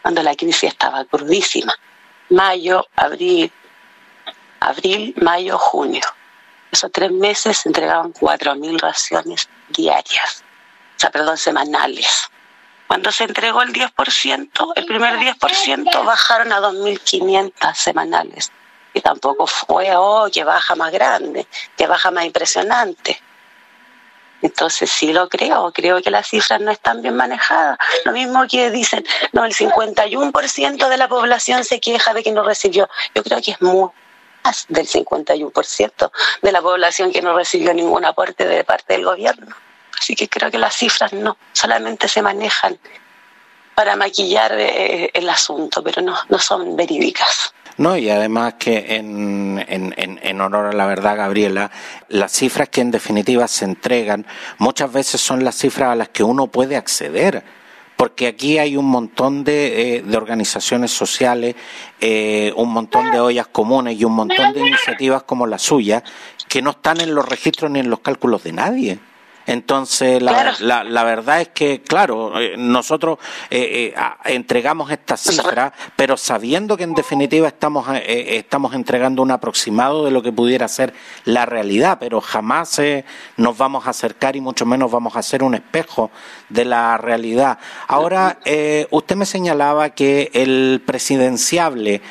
cuando 0.00 0.22
la 0.22 0.34
crisis 0.34 0.70
estaba 0.70 1.04
crudísima 1.04 1.74
mayo, 2.30 2.86
abril, 2.96 3.52
abril, 4.60 5.14
mayo, 5.20 5.58
junio. 5.58 6.02
Esos 6.70 6.90
tres 6.92 7.10
meses 7.10 7.58
se 7.58 7.68
entregaban 7.68 8.12
4.000 8.12 8.80
raciones 8.80 9.48
diarias, 9.68 10.44
o 10.96 11.00
sea, 11.00 11.10
perdón, 11.10 11.36
semanales. 11.36 12.30
Cuando 12.86 13.12
se 13.12 13.24
entregó 13.24 13.62
el 13.62 13.72
10%, 13.72 14.72
el 14.74 14.86
primer 14.86 15.18
10% 15.18 16.04
bajaron 16.04 16.52
a 16.52 16.60
2.500 16.60 17.74
semanales. 17.74 18.50
Y 18.92 19.00
tampoco 19.00 19.46
fue, 19.46 19.94
oh, 19.94 20.28
que 20.32 20.42
baja 20.42 20.74
más 20.74 20.90
grande, 20.90 21.46
que 21.76 21.86
baja 21.86 22.10
más 22.10 22.24
impresionante. 22.24 23.20
Entonces 24.42 24.90
sí 24.90 25.12
lo 25.12 25.28
creo, 25.28 25.72
creo 25.72 26.00
que 26.02 26.10
las 26.10 26.28
cifras 26.28 26.60
no 26.60 26.70
están 26.70 27.02
bien 27.02 27.16
manejadas. 27.16 27.78
Lo 28.04 28.12
mismo 28.12 28.46
que 28.48 28.70
dicen, 28.70 29.04
no, 29.32 29.44
el 29.44 29.54
51% 29.54 30.88
de 30.88 30.96
la 30.96 31.08
población 31.08 31.64
se 31.64 31.80
queja 31.80 32.14
de 32.14 32.22
que 32.22 32.32
no 32.32 32.42
recibió. 32.42 32.88
Yo 33.14 33.22
creo 33.22 33.40
que 33.42 33.52
es 33.52 33.60
más 33.60 34.66
del 34.68 34.88
51% 34.88 36.10
de 36.42 36.52
la 36.52 36.62
población 36.62 37.12
que 37.12 37.22
no 37.22 37.36
recibió 37.36 37.74
ningún 37.74 38.04
aporte 38.04 38.46
de 38.46 38.64
parte 38.64 38.94
del 38.94 39.04
gobierno. 39.04 39.54
Así 39.98 40.14
que 40.14 40.28
creo 40.28 40.50
que 40.50 40.58
las 40.58 40.74
cifras 40.74 41.12
no, 41.12 41.36
solamente 41.52 42.08
se 42.08 42.22
manejan 42.22 42.78
para 43.74 43.96
maquillar 43.96 44.52
eh, 44.58 45.10
el 45.12 45.28
asunto, 45.28 45.82
pero 45.82 46.00
no, 46.00 46.18
no 46.28 46.38
son 46.38 46.76
verídicas. 46.76 47.54
No, 47.80 47.96
y 47.96 48.10
además 48.10 48.56
que 48.58 48.96
en, 48.96 49.64
en, 49.66 49.94
en, 49.96 50.40
honor 50.42 50.66
a 50.66 50.72
la 50.74 50.84
verdad, 50.84 51.16
Gabriela, 51.16 51.70
las 52.10 52.30
cifras 52.30 52.68
que 52.68 52.82
en 52.82 52.90
definitiva 52.90 53.48
se 53.48 53.64
entregan 53.64 54.26
muchas 54.58 54.92
veces 54.92 55.22
son 55.22 55.44
las 55.44 55.54
cifras 55.54 55.88
a 55.88 55.94
las 55.94 56.10
que 56.10 56.22
uno 56.22 56.48
puede 56.48 56.76
acceder 56.76 57.42
porque 57.96 58.26
aquí 58.26 58.58
hay 58.58 58.76
un 58.76 58.84
montón 58.84 59.44
de, 59.44 59.96
eh, 59.96 60.02
de 60.02 60.16
organizaciones 60.18 60.90
sociales, 60.90 61.54
eh, 62.02 62.52
un 62.54 62.70
montón 62.70 63.10
de 63.12 63.18
ollas 63.18 63.46
comunes 63.46 63.98
y 63.98 64.04
un 64.04 64.12
montón 64.12 64.52
de 64.52 64.60
iniciativas 64.60 65.22
como 65.22 65.46
la 65.46 65.58
suya 65.58 66.04
que 66.48 66.60
no 66.60 66.72
están 66.72 67.00
en 67.00 67.14
los 67.14 67.26
registros 67.26 67.70
ni 67.70 67.80
en 67.80 67.88
los 67.88 68.00
cálculos 68.00 68.44
de 68.44 68.52
nadie. 68.52 68.98
Entonces, 69.50 70.22
la, 70.22 70.54
la, 70.60 71.02
verdad 71.02 71.40
es 71.40 71.48
que, 71.48 71.82
claro, 71.82 72.40
eh, 72.40 72.54
nosotros 72.56 73.18
eh, 73.50 73.92
eh, 73.96 74.32
entregamos 74.32 74.92
esta 74.92 75.16
cifra, 75.16 75.72
pero 75.96 76.16
sabiendo 76.16 76.76
que 76.76 76.84
en 76.84 76.94
definitiva 76.94 77.48
estamos, 77.48 77.88
estamos 78.06 78.74
entregando 78.74 79.22
un 79.22 79.32
aproximado 79.32 80.04
de 80.04 80.12
lo 80.12 80.22
que 80.22 80.30
pudiera 80.30 80.68
ser 80.68 80.94
la 81.24 81.46
realidad, 81.46 81.98
pero 81.98 82.20
jamás 82.20 82.80
nos 83.36 83.58
vamos 83.58 83.88
a 83.88 83.90
acercar 83.90 84.36
y 84.36 84.40
mucho 84.40 84.64
menos 84.66 84.88
vamos 84.88 85.16
a 85.16 85.18
hacer 85.18 85.42
un 85.42 85.56
espejo 85.56 86.12
de 86.48 86.64
la 86.64 86.96
realidad. 86.96 87.58
Ahora, 87.88 88.38
usted 88.90 89.16
me 89.16 89.26
señalaba 89.26 89.90
que 89.90 90.30
el 90.32 90.80
presidenciable 90.86 92.02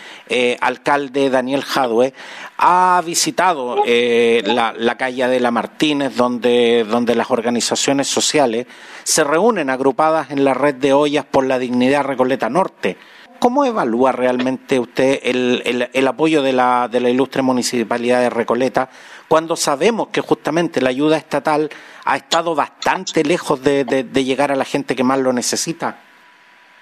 alcalde 0.59 1.29
Daniel 1.29 1.63
Jadwe 1.63 2.13
ha 2.57 3.01
visitado 3.05 3.85
la, 3.85 4.73
la 4.77 4.97
calle 4.97 5.27
de 5.29 5.39
la 5.39 5.51
Martínez, 5.51 6.17
donde, 6.17 6.83
donde 6.83 7.15
las 7.15 7.28
organizaciones 7.31 8.07
sociales 8.07 8.67
se 9.03 9.23
reúnen 9.23 9.69
agrupadas 9.69 10.31
en 10.31 10.43
la 10.43 10.53
red 10.53 10.75
de 10.75 10.93
ollas 10.93 11.25
por 11.25 11.45
la 11.45 11.59
dignidad 11.59 12.03
Recoleta 12.03 12.49
Norte. 12.49 12.97
¿Cómo 13.39 13.63
evalúa 13.63 14.11
realmente 14.11 14.79
usted 14.79 15.21
el, 15.23 15.89
el, 15.93 16.07
apoyo 16.07 16.41
de 16.41 16.51
la, 16.51 16.89
de 16.91 16.99
la 16.99 17.09
ilustre 17.09 17.41
municipalidad 17.41 18.19
de 18.19 18.29
Recoleta 18.29 18.89
cuando 19.29 19.55
sabemos 19.55 20.09
que 20.09 20.19
justamente 20.19 20.81
la 20.81 20.89
ayuda 20.89 21.15
estatal 21.15 21.69
ha 22.03 22.17
estado 22.17 22.53
bastante 22.53 23.23
lejos 23.23 23.61
de, 23.63 23.85
de 23.85 24.23
llegar 24.25 24.51
a 24.51 24.57
la 24.57 24.65
gente 24.65 24.93
que 24.93 25.05
más 25.05 25.19
lo 25.19 25.31
necesita? 25.31 25.99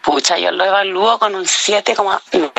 Pucha, 0.01 0.39
yo 0.39 0.51
lo 0.51 0.66
evalúo 0.66 1.20
con 1.20 1.36
un 1.36 1.46
7,9 1.46 2.51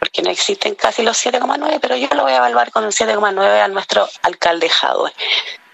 porque 0.00 0.22
no 0.22 0.30
existen 0.30 0.74
casi 0.74 1.02
los 1.02 1.24
7,9, 1.24 1.78
pero 1.80 1.94
yo 1.94 2.08
lo 2.14 2.22
voy 2.22 2.32
a 2.32 2.38
evaluar 2.38 2.70
con 2.70 2.84
un 2.84 2.90
7,9 2.90 3.62
a 3.62 3.68
nuestro 3.68 4.08
alcalde 4.22 4.68
Jadwe 4.68 5.12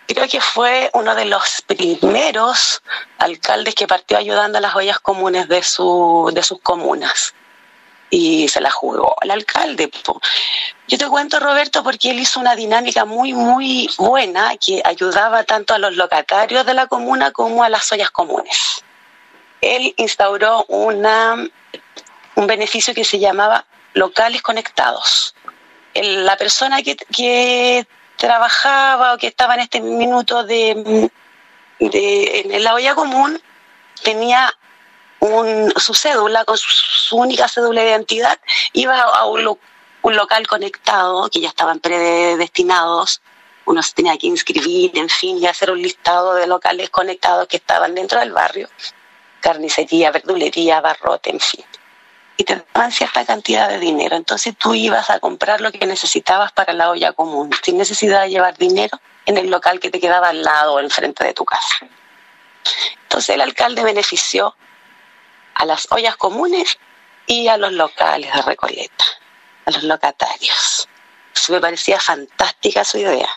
creo 0.06 0.28
que 0.28 0.40
fue 0.40 0.90
uno 0.94 1.14
de 1.14 1.24
los 1.24 1.62
primeros 1.66 2.82
alcaldes 3.18 3.74
que 3.74 3.86
partió 3.86 4.16
ayudando 4.16 4.58
a 4.58 4.60
las 4.60 4.74
ollas 4.74 5.00
comunes 5.00 5.48
de, 5.48 5.62
su, 5.62 6.30
de 6.32 6.42
sus 6.42 6.60
comunas. 6.60 7.34
Y 8.08 8.46
se 8.48 8.60
la 8.60 8.70
jugó 8.70 9.16
el 9.20 9.32
alcalde. 9.32 9.90
Yo 10.86 10.98
te 10.98 11.08
cuento, 11.08 11.40
Roberto, 11.40 11.82
porque 11.82 12.10
él 12.10 12.20
hizo 12.20 12.38
una 12.38 12.54
dinámica 12.54 13.04
muy, 13.04 13.32
muy 13.32 13.90
buena 13.98 14.56
que 14.64 14.80
ayudaba 14.84 15.42
tanto 15.42 15.74
a 15.74 15.78
los 15.78 15.96
locatarios 15.96 16.64
de 16.64 16.74
la 16.74 16.86
comuna 16.86 17.32
como 17.32 17.64
a 17.64 17.68
las 17.68 17.90
ollas 17.90 18.10
comunes. 18.10 18.84
Él 19.60 19.92
instauró 19.96 20.64
una, 20.68 21.34
un 22.36 22.46
beneficio 22.46 22.94
que 22.94 23.04
se 23.04 23.18
llamaba 23.18 23.66
locales 23.94 24.40
conectados. 24.42 25.34
la 25.94 26.36
persona 26.36 26.82
que, 26.82 26.94
que 26.94 27.86
trabajaba 28.16 29.14
o 29.14 29.18
que 29.18 29.28
estaba 29.28 29.54
en 29.54 29.60
este 29.60 29.80
minuto 29.80 30.44
de, 30.44 31.10
de, 31.78 32.40
en 32.50 32.64
la 32.64 32.74
olla 32.74 32.94
común 32.94 33.40
tenía 34.02 34.52
un, 35.20 35.72
su 35.76 35.94
cédula, 35.94 36.44
con 36.44 36.56
su, 36.56 37.16
única 37.16 37.48
cédula 37.48 37.82
de 37.82 37.90
identidad, 37.90 38.38
iba 38.72 39.00
a 39.00 39.24
un, 39.26 39.58
un 40.02 40.16
local 40.16 40.46
conectado, 40.46 41.28
que 41.28 41.40
ya 41.40 41.48
estaban 41.48 41.80
predestinados, 41.80 43.20
uno 43.64 43.82
se 43.82 43.94
tenía 43.94 44.16
que 44.16 44.28
inscribir, 44.28 44.96
en 44.96 45.08
fin, 45.08 45.38
y 45.38 45.46
hacer 45.46 45.70
un 45.70 45.82
listado 45.82 46.34
de 46.34 46.46
locales 46.46 46.90
conectados 46.90 47.48
que 47.48 47.56
estaban 47.56 47.94
dentro 47.94 48.20
del 48.20 48.32
barrio, 48.32 48.68
carnicería, 49.40 50.10
verdulería, 50.10 50.80
barrote, 50.80 51.30
en 51.30 51.40
fin. 51.40 51.64
Y 52.36 52.44
te 52.44 52.64
daban 52.74 52.92
cierta 52.92 53.24
cantidad 53.24 53.68
de 53.68 53.78
dinero. 53.78 54.16
Entonces 54.16 54.54
tú 54.56 54.74
ibas 54.74 55.08
a 55.10 55.20
comprar 55.20 55.60
lo 55.60 55.72
que 55.72 55.86
necesitabas 55.86 56.52
para 56.52 56.72
la 56.72 56.90
olla 56.90 57.12
común, 57.12 57.50
sin 57.62 57.78
necesidad 57.78 58.22
de 58.22 58.30
llevar 58.30 58.56
dinero 58.58 59.00
en 59.24 59.38
el 59.38 59.50
local 59.50 59.80
que 59.80 59.90
te 59.90 60.00
quedaba 60.00 60.28
al 60.28 60.42
lado 60.42 60.74
o 60.74 60.80
enfrente 60.80 61.24
de 61.24 61.32
tu 61.32 61.44
casa. 61.44 61.76
Entonces 63.02 63.34
el 63.34 63.40
alcalde 63.40 63.82
benefició 63.82 64.54
a 65.54 65.64
las 65.64 65.90
ollas 65.90 66.16
comunes 66.16 66.78
y 67.26 67.48
a 67.48 67.56
los 67.56 67.72
locales 67.72 68.32
de 68.32 68.42
Recoleta, 68.42 69.04
a 69.64 69.70
los 69.70 69.82
locatarios. 69.84 70.88
me 71.48 71.60
parecía 71.60 72.00
fantástica 72.00 72.84
su 72.84 72.98
idea. 72.98 73.28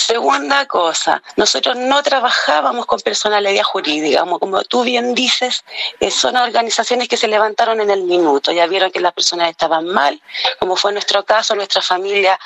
Segunda 0.00 0.66
cosa, 0.66 1.22
nosotros 1.36 1.76
no 1.76 2.02
trabajábamos 2.02 2.86
con 2.86 3.00
personalidad 3.00 3.62
jurídica, 3.64 4.20
como, 4.20 4.38
como 4.38 4.62
tú 4.62 4.82
bien 4.82 5.14
dices, 5.14 5.62
eh, 6.00 6.10
son 6.10 6.36
organizaciones 6.36 7.06
que 7.06 7.18
se 7.18 7.28
levantaron 7.28 7.80
en 7.80 7.90
el 7.90 8.04
minuto, 8.04 8.50
ya 8.50 8.66
vieron 8.66 8.90
que 8.90 9.00
las 9.00 9.12
personas 9.12 9.50
estaban 9.50 9.86
mal, 9.86 10.20
como 10.58 10.74
fue 10.76 10.92
nuestro 10.92 11.22
caso, 11.24 11.54
nuestra 11.54 11.82
familia 11.82 12.40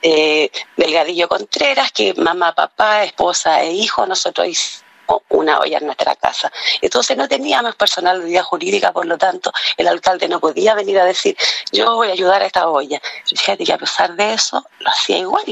eh, 0.00 0.50
Delgadillo 0.78 1.28
Contreras, 1.28 1.92
que 1.92 2.14
mamá, 2.14 2.54
papá, 2.54 3.04
esposa 3.04 3.62
e 3.62 3.72
hijo, 3.72 4.06
nosotros 4.06 4.48
hicimos 4.48 4.87
una 5.28 5.60
olla 5.60 5.78
en 5.78 5.86
nuestra 5.86 6.14
casa. 6.16 6.50
Entonces 6.80 7.16
no 7.16 7.28
teníamos 7.28 7.74
personalidad 7.76 8.42
jurídica, 8.42 8.92
por 8.92 9.06
lo 9.06 9.18
tanto 9.18 9.52
el 9.76 9.88
alcalde 9.88 10.28
no 10.28 10.40
podía 10.40 10.74
venir 10.74 10.98
a 10.98 11.04
decir 11.04 11.36
yo 11.72 11.94
voy 11.94 12.08
a 12.08 12.12
ayudar 12.12 12.42
a 12.42 12.46
esta 12.46 12.68
olla. 12.68 13.00
Fíjate 13.26 13.64
que 13.64 13.72
a 13.72 13.78
pesar 13.78 14.14
de 14.14 14.34
eso 14.34 14.64
lo 14.80 14.90
hacía 14.90 15.18
igual. 15.18 15.44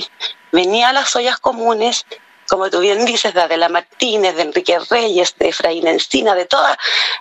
Venía 0.52 0.90
a 0.90 0.92
las 0.92 1.14
ollas 1.16 1.38
comunes, 1.38 2.06
como 2.48 2.70
tú 2.70 2.80
bien 2.80 3.04
dices, 3.04 3.34
de 3.34 3.42
Adela 3.42 3.68
Martínez, 3.68 4.36
de 4.36 4.42
Enrique 4.42 4.78
Reyes, 4.90 5.34
de 5.38 5.48
Efraín 5.48 5.86
Encina, 5.86 6.34
de 6.34 6.46
todas 6.46 6.76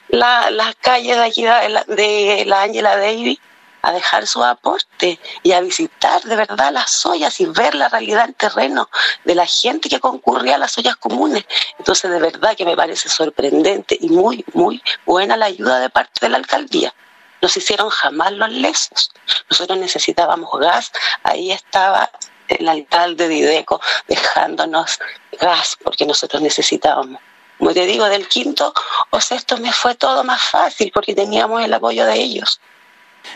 las 0.10 0.76
calles 0.76 1.18
de 1.18 1.24
aquí 1.24 1.44
de 1.44 2.44
la 2.46 2.62
Ángela 2.62 2.98
Davis 2.98 3.40
a 3.86 3.92
dejar 3.92 4.26
su 4.26 4.44
aporte 4.44 5.20
y 5.44 5.52
a 5.52 5.62
visitar 5.62 6.20
de 6.24 6.36
verdad 6.36 6.74
las 6.74 7.06
ollas 7.06 7.40
y 7.40 7.46
ver 7.46 7.76
la 7.76 7.88
realidad 7.88 8.26
en 8.26 8.34
terreno 8.34 8.90
de 9.24 9.36
la 9.36 9.46
gente 9.46 9.90
que 9.90 10.00
concurría 10.00 10.56
a 10.56 10.58
las 10.58 10.76
ollas 10.80 10.96
comunes. 10.96 11.46
Entonces, 11.78 12.10
de 12.10 12.20
verdad 12.20 12.56
que 12.58 12.66
me 12.66 12.76
parece 12.76 13.10
sorprendente 13.10 13.96
y 14.02 14.10
muy, 14.10 14.44
muy 14.54 14.82
buena 15.06 15.38
la 15.38 15.46
ayuda 15.46 15.80
de 15.80 15.92
parte 15.92 16.20
de 16.22 16.30
la 16.30 16.38
alcaldía. 16.38 16.96
No 17.44 17.48
se 17.48 17.60
hicieron 17.60 17.90
jamás 17.92 18.32
los 18.32 18.50
lesos. 18.50 19.12
Nosotros 19.52 19.78
necesitábamos 19.78 20.50
gas, 20.60 20.92
ahí 21.22 21.52
estaba 21.52 22.10
el 22.48 22.68
alcalde 22.68 23.28
de 23.28 23.36
Ideco 23.36 23.80
dejándonos 24.08 24.98
gas 25.40 25.78
porque 25.84 26.08
nosotros 26.08 26.42
necesitábamos. 26.42 27.22
Como 27.60 27.72
te 27.72 27.86
digo, 27.86 28.06
del 28.06 28.28
quinto 28.28 28.74
o 29.12 29.22
sexto 29.22 29.58
me 29.58 29.72
fue 29.72 29.94
todo 29.94 30.24
más 30.24 30.42
fácil 30.42 30.92
porque 30.92 31.14
teníamos 31.14 31.64
el 31.64 31.72
apoyo 31.72 32.04
de 32.08 32.16
ellos. 32.16 32.60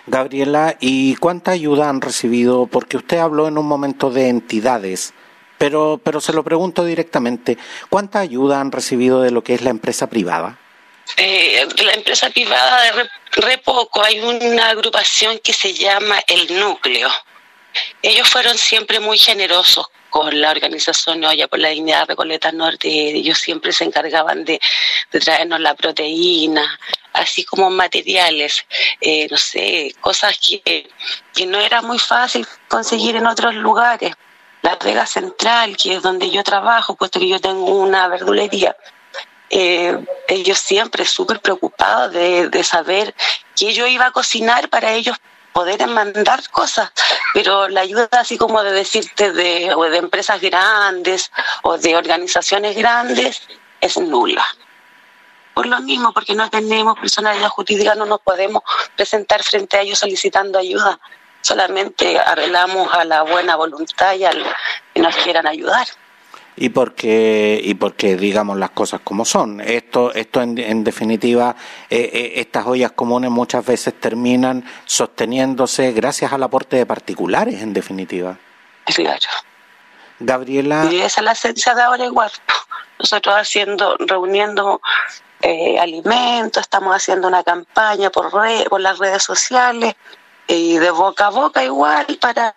Gabriela, 0.08 0.76
¿y 0.80 1.16
cuánta 1.16 1.52
ayuda 1.52 1.90
han 1.90 2.02
recibido? 2.02 2.68
Porque 2.68 2.98
usted 2.98 3.18
habló 3.18 3.48
en 3.48 3.58
un 3.58 3.68
momento 3.68 4.10
de 4.10 4.30
entidades, 4.30 5.14
pero, 5.58 6.00
pero 6.04 6.22
se 6.22 6.34
lo 6.34 6.44
pregunto 6.44 6.84
directamente, 6.86 7.58
¿cuánta 7.90 8.20
ayuda 8.20 8.60
han 8.60 8.72
recibido 8.72 9.22
de 9.22 9.32
lo 9.32 9.44
que 9.44 9.54
es 9.54 9.62
la 9.62 9.70
empresa 9.70 10.10
privada? 10.10 10.58
Eh, 11.18 11.68
la 11.84 11.94
empresa 11.94 12.30
privada 12.30 12.84
de 12.84 13.10
re, 13.42 13.58
poco, 13.58 14.04
hay 14.04 14.20
una 14.20 14.70
agrupación 14.70 15.40
que 15.44 15.54
se 15.54 15.74
llama 15.74 16.20
El 16.28 16.60
Núcleo. 16.60 17.10
Ellos 18.02 18.28
fueron 18.30 18.58
siempre 18.58 19.00
muy 19.00 19.18
generosos 19.18 19.88
con 20.10 20.40
la 20.40 20.52
organización 20.52 21.24
Olla 21.24 21.48
por 21.48 21.60
la 21.60 21.70
Dignidad 21.70 22.08
Recoleta 22.08 22.52
Norte. 22.52 22.88
Ellos 22.88 23.38
siempre 23.40 23.72
se 23.72 23.86
encargaban 23.86 24.44
de, 24.46 24.60
de 25.12 25.20
traernos 25.20 25.60
la 25.60 25.76
proteína, 25.76 26.80
así 27.14 27.44
como 27.44 27.70
materiales, 27.70 28.66
eh, 29.02 29.28
no 29.30 29.38
sé, 29.38 29.96
cosas 30.02 30.38
que, 30.40 30.90
que 31.34 31.46
no 31.46 31.60
era 31.60 31.82
muy 31.82 32.00
fácil 32.00 32.48
conseguir 32.68 33.16
en 33.16 33.28
otros 33.28 33.56
lugares. 33.56 34.14
La 34.62 34.76
Vega 34.76 35.06
Central, 35.06 35.78
que 35.78 35.96
es 35.96 36.02
donde 36.02 36.30
yo 36.30 36.44
trabajo, 36.44 36.96
puesto 36.96 37.20
que 37.20 37.30
yo 37.30 37.40
tengo 37.40 37.78
una 37.78 38.08
verdulería, 38.08 38.76
eh, 39.50 39.98
ellos 40.28 40.60
siempre 40.60 41.06
súper 41.06 41.40
preocupados 41.40 42.12
de, 42.14 42.50
de 42.50 42.64
saber 42.64 43.16
que 43.56 43.74
yo 43.74 43.88
iba 43.88 44.08
a 44.08 44.12
cocinar 44.12 44.70
para 44.70 44.94
ellos 44.94 45.18
poder 45.54 45.86
mandar 45.88 46.48
cosas, 46.50 46.92
pero 47.34 47.68
la 47.70 47.82
ayuda 47.82 48.08
así 48.12 48.38
como 48.38 48.64
de 48.64 48.72
decirte 48.72 49.32
de, 49.32 49.74
o 49.76 49.84
de 49.84 49.98
empresas 49.98 50.40
grandes 50.42 51.32
o 51.64 51.78
de 51.78 51.96
organizaciones 51.96 52.76
grandes 52.76 53.42
es 53.82 53.98
nula 53.98 54.46
por 55.60 55.66
lo 55.66 55.82
mismo, 55.82 56.14
porque 56.14 56.36
no 56.36 56.50
tenemos 56.50 56.98
personalidad 56.98 57.50
jurídica, 57.50 57.94
no 57.94 58.06
nos 58.06 58.22
podemos 58.22 58.64
presentar 58.96 59.44
frente 59.44 59.76
a 59.76 59.82
ellos 59.82 60.00
solicitando 60.00 60.58
ayuda. 60.58 60.98
Solamente 61.42 62.18
apelamos 62.18 62.88
a 62.94 63.04
la 63.04 63.24
buena 63.24 63.58
voluntad 63.58 64.14
y 64.14 64.24
al 64.24 64.42
que 64.94 65.02
nos 65.02 65.14
quieran 65.18 65.48
ayudar. 65.48 65.86
Y 66.62 66.70
porque, 66.70 67.62
y 67.64 67.74
porque 67.76 68.18
digamos 68.18 68.58
las 68.58 68.72
cosas 68.72 69.00
como 69.02 69.24
son. 69.24 69.62
Esto, 69.62 70.14
esto 70.14 70.42
en, 70.42 70.84
definitiva, 70.84 71.56
eh, 71.90 72.10
eh, 72.12 72.34
estas 72.36 72.68
ollas 72.68 72.92
comunes 72.92 73.32
muchas 73.32 73.66
veces 73.66 73.98
terminan 73.98 74.66
sosteniéndose 74.84 75.94
gracias 75.94 76.34
al 76.34 76.44
aporte 76.44 76.76
de 76.76 76.86
particulares, 76.86 77.62
en 77.62 77.72
definitiva. 77.72 78.38
Claro. 78.84 79.20
Gabriela. 80.20 80.90
Y 80.92 81.00
esa 81.00 81.22
es 81.22 81.26
la 81.26 81.32
esencia 81.32 81.74
de 81.74 81.82
ahora 81.82 82.04
igual. 82.04 82.32
Nosotros 83.00 83.36
haciendo, 83.36 83.96
reuniendo 83.98 84.82
eh, 85.42 85.80
alimentos, 85.80 86.64
estamos 86.64 86.94
haciendo 86.94 87.30
una 87.30 87.42
campaña 87.42 88.10
por, 88.10 88.30
por 88.32 88.82
las 88.82 89.00
redes 89.00 89.24
sociales 89.24 89.96
y 90.46 90.78
de 90.78 90.92
boca 90.92 91.28
a 91.28 91.30
boca 91.30 91.64
igual 91.64 92.06
para, 92.20 92.54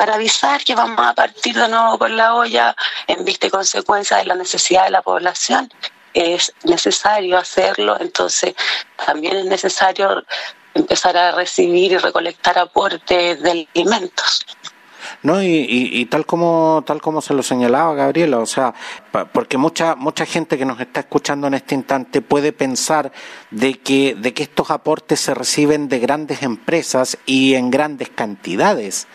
para 0.00 0.14
avisar 0.14 0.64
que 0.64 0.74
vamos 0.74 1.06
a 1.06 1.12
partir 1.12 1.54
de 1.54 1.68
nuevo 1.68 1.98
con 1.98 2.16
la 2.16 2.34
olla 2.34 2.74
en 3.06 3.22
vista 3.22 3.48
y 3.48 3.50
consecuencia 3.50 4.16
de 4.16 4.24
la 4.24 4.34
necesidad 4.34 4.84
de 4.84 4.90
la 4.92 5.02
población. 5.02 5.68
Es 6.14 6.54
necesario 6.64 7.36
hacerlo, 7.36 8.00
entonces 8.00 8.54
también 9.04 9.36
es 9.36 9.44
necesario 9.44 10.24
empezar 10.72 11.18
a 11.18 11.32
recibir 11.32 11.92
y 11.92 11.98
recolectar 11.98 12.58
aportes 12.58 13.42
de 13.42 13.68
alimentos. 13.74 14.46
No, 15.22 15.42
y, 15.42 15.66
y, 15.68 16.06
tal 16.06 16.24
como 16.24 16.82
tal 16.86 17.02
como 17.02 17.20
se 17.20 17.34
lo 17.34 17.42
señalaba 17.42 17.94
Gabriela, 17.94 18.38
o 18.38 18.46
sea, 18.46 18.72
porque 19.32 19.58
mucha 19.58 19.96
mucha 19.96 20.24
gente 20.24 20.56
que 20.56 20.64
nos 20.64 20.80
está 20.80 21.00
escuchando 21.00 21.46
en 21.46 21.54
este 21.54 21.74
instante 21.74 22.22
puede 22.22 22.54
pensar 22.54 23.12
de 23.50 23.78
que 23.78 24.14
de 24.14 24.32
que 24.32 24.44
estos 24.44 24.70
aportes 24.70 25.20
se 25.20 25.34
reciben 25.34 25.90
de 25.90 25.98
grandes 25.98 26.42
empresas 26.42 27.18
y 27.26 27.54
en 27.54 27.70
grandes 27.70 28.08
cantidades 28.08 29.06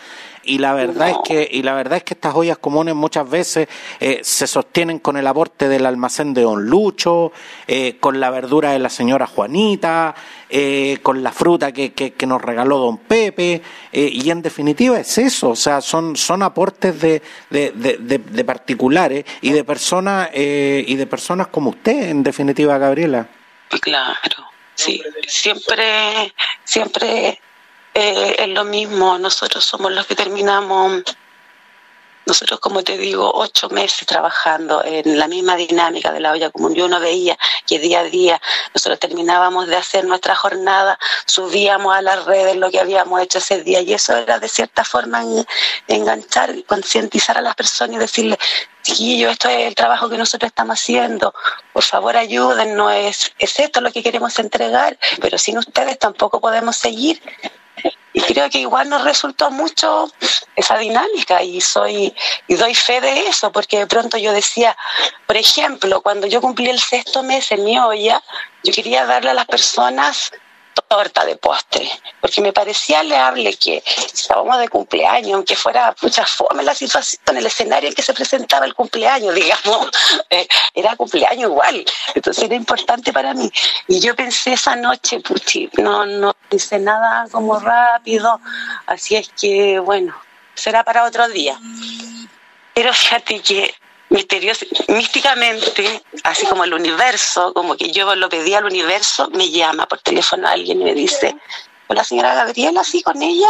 y 0.46 0.58
la 0.58 0.72
verdad 0.72 1.10
es 1.10 1.16
que 1.24 1.48
y 1.50 1.62
la 1.62 1.74
verdad 1.74 1.98
es 1.98 2.04
que 2.04 2.14
estas 2.14 2.34
ollas 2.34 2.58
comunes 2.58 2.94
muchas 2.94 3.28
veces 3.28 3.68
eh, 4.00 4.20
se 4.22 4.46
sostienen 4.46 5.00
con 5.00 5.16
el 5.16 5.26
aporte 5.26 5.68
del 5.68 5.84
almacén 5.84 6.32
de 6.32 6.42
Don 6.42 6.64
Lucho, 6.66 7.32
eh, 7.66 7.96
con 7.98 8.20
la 8.20 8.30
verdura 8.30 8.70
de 8.70 8.78
la 8.78 8.88
señora 8.88 9.26
Juanita, 9.26 10.14
eh, 10.48 10.98
con 11.02 11.22
la 11.22 11.32
fruta 11.32 11.72
que, 11.72 11.92
que, 11.92 12.26
nos 12.26 12.40
regaló 12.40 12.78
Don 12.78 12.98
Pepe 12.98 13.62
y 13.92 14.30
en 14.30 14.42
definitiva 14.42 14.98
es 14.98 15.18
eso, 15.18 15.50
o 15.50 15.56
sea 15.56 15.80
son 15.80 16.16
son 16.16 16.42
aportes 16.42 17.00
de, 17.00 17.22
de, 17.50 17.72
de, 17.72 18.18
de 18.18 18.44
particulares 18.44 19.24
y 19.40 19.50
de 19.50 19.64
personas 19.64 20.30
y 20.34 20.94
de 20.94 21.06
personas 21.06 21.48
como 21.48 21.70
usted 21.70 22.10
en 22.10 22.22
definitiva 22.22 22.78
Gabriela. 22.78 23.28
Claro, 23.80 24.50
sí, 24.74 25.02
siempre 25.26 26.32
siempre 26.64 27.40
eh, 27.98 28.36
es 28.40 28.48
lo 28.48 28.62
mismo, 28.64 29.18
nosotros 29.18 29.64
somos 29.64 29.90
los 29.90 30.06
que 30.06 30.14
terminamos, 30.14 31.02
nosotros 32.26 32.60
como 32.60 32.82
te 32.82 32.98
digo, 32.98 33.32
ocho 33.34 33.70
meses 33.70 34.06
trabajando 34.06 34.84
en 34.84 35.18
la 35.18 35.26
misma 35.28 35.56
dinámica 35.56 36.12
de 36.12 36.20
la 36.20 36.32
olla 36.32 36.50
común. 36.50 36.74
Yo 36.74 36.88
no 36.88 37.00
veía 37.00 37.38
que 37.66 37.78
día 37.78 38.00
a 38.00 38.04
día 38.04 38.38
nosotros 38.74 39.00
terminábamos 39.00 39.66
de 39.68 39.76
hacer 39.76 40.04
nuestra 40.04 40.36
jornada, 40.36 40.98
subíamos 41.24 41.96
a 41.96 42.02
las 42.02 42.26
redes 42.26 42.56
lo 42.56 42.70
que 42.70 42.80
habíamos 42.80 43.18
hecho 43.22 43.38
ese 43.38 43.62
día 43.62 43.80
y 43.80 43.94
eso 43.94 44.14
era 44.14 44.38
de 44.38 44.48
cierta 44.50 44.84
forma 44.84 45.22
enganchar, 45.88 46.64
concientizar 46.66 47.38
a 47.38 47.40
las 47.40 47.54
personas 47.54 47.96
y 47.96 47.98
decirles, 48.00 48.38
chiquillo, 48.82 49.30
esto 49.30 49.48
es 49.48 49.68
el 49.68 49.74
trabajo 49.74 50.10
que 50.10 50.18
nosotros 50.18 50.50
estamos 50.50 50.78
haciendo, 50.78 51.32
por 51.72 51.82
favor 51.82 52.14
ayúdennos, 52.14 52.92
es, 52.92 53.32
es 53.38 53.58
esto 53.58 53.80
lo 53.80 53.90
que 53.90 54.02
queremos 54.02 54.38
entregar, 54.38 54.98
pero 55.18 55.38
sin 55.38 55.56
ustedes 55.56 55.98
tampoco 55.98 56.42
podemos 56.42 56.76
seguir. 56.76 57.22
Y 58.12 58.20
creo 58.22 58.48
que 58.48 58.60
igual 58.60 58.88
nos 58.88 59.04
resultó 59.04 59.50
mucho 59.50 60.10
esa 60.56 60.78
dinámica 60.78 61.42
y 61.42 61.60
soy 61.60 62.14
y 62.48 62.54
doy 62.54 62.74
fe 62.74 63.00
de 63.00 63.26
eso 63.26 63.52
porque 63.52 63.78
de 63.78 63.86
pronto 63.86 64.16
yo 64.16 64.32
decía 64.32 64.76
por 65.26 65.36
ejemplo 65.36 66.00
cuando 66.00 66.26
yo 66.26 66.40
cumplí 66.40 66.70
el 66.70 66.80
sexto 66.80 67.22
mes 67.22 67.52
en 67.52 67.64
mi 67.64 67.78
olla 67.78 68.22
yo 68.64 68.72
quería 68.72 69.04
darle 69.04 69.30
a 69.30 69.34
las 69.34 69.46
personas 69.46 70.32
torta 70.82 71.24
de 71.24 71.36
postre, 71.36 71.90
porque 72.20 72.40
me 72.40 72.52
parecía 72.52 73.02
leable 73.02 73.56
que 73.56 73.82
estábamos 74.12 74.58
de 74.58 74.68
cumpleaños, 74.68 75.34
aunque 75.34 75.56
fuera 75.56 75.94
mucha 76.00 76.26
fome 76.26 76.62
la 76.62 76.74
situación, 76.74 77.36
el 77.36 77.46
escenario 77.46 77.88
en 77.88 77.94
que 77.94 78.02
se 78.02 78.14
presentaba 78.14 78.66
el 78.66 78.74
cumpleaños, 78.74 79.34
digamos, 79.34 79.90
eh, 80.30 80.46
era 80.74 80.96
cumpleaños 80.96 81.50
igual, 81.50 81.84
entonces 82.14 82.44
era 82.44 82.54
importante 82.54 83.12
para 83.12 83.34
mí. 83.34 83.50
Y 83.88 84.00
yo 84.00 84.14
pensé 84.14 84.52
esa 84.52 84.76
noche, 84.76 85.20
puchi, 85.20 85.70
no, 85.78 86.06
no 86.06 86.34
hice 86.50 86.78
nada 86.78 87.26
como 87.30 87.58
rápido, 87.58 88.40
así 88.86 89.16
es 89.16 89.28
que, 89.30 89.78
bueno, 89.78 90.14
será 90.54 90.84
para 90.84 91.04
otro 91.04 91.28
día. 91.28 91.58
Pero 92.74 92.92
fíjate 92.92 93.40
que 93.40 93.74
misterioso, 94.08 94.66
místicamente, 94.88 96.02
así 96.22 96.46
como 96.46 96.64
el 96.64 96.74
universo, 96.74 97.52
como 97.52 97.76
que 97.76 97.90
yo 97.90 98.14
lo 98.14 98.28
pedí 98.28 98.54
al 98.54 98.64
universo, 98.64 99.28
me 99.30 99.50
llama 99.50 99.86
por 99.86 100.00
teléfono 100.00 100.46
alguien 100.48 100.80
y 100.80 100.84
me 100.84 100.94
dice, 100.94 101.36
hola 101.88 102.04
señora 102.04 102.34
Gabriela, 102.34 102.80
así 102.80 103.02
con 103.02 103.20
ella, 103.22 103.48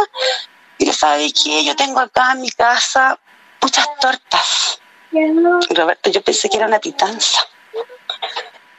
y 0.77 0.85
le 0.85 0.93
sabe 0.93 1.31
que 1.31 1.63
yo 1.63 1.75
tengo 1.75 1.99
acá 1.99 2.31
en 2.33 2.41
mi 2.41 2.49
casa 2.49 3.19
muchas 3.61 3.87
tortas. 3.99 4.79
Roberto, 5.69 6.09
yo 6.09 6.21
pensé 6.21 6.49
que 6.49 6.57
era 6.57 6.67
una 6.67 6.79
pitanza. 6.79 7.41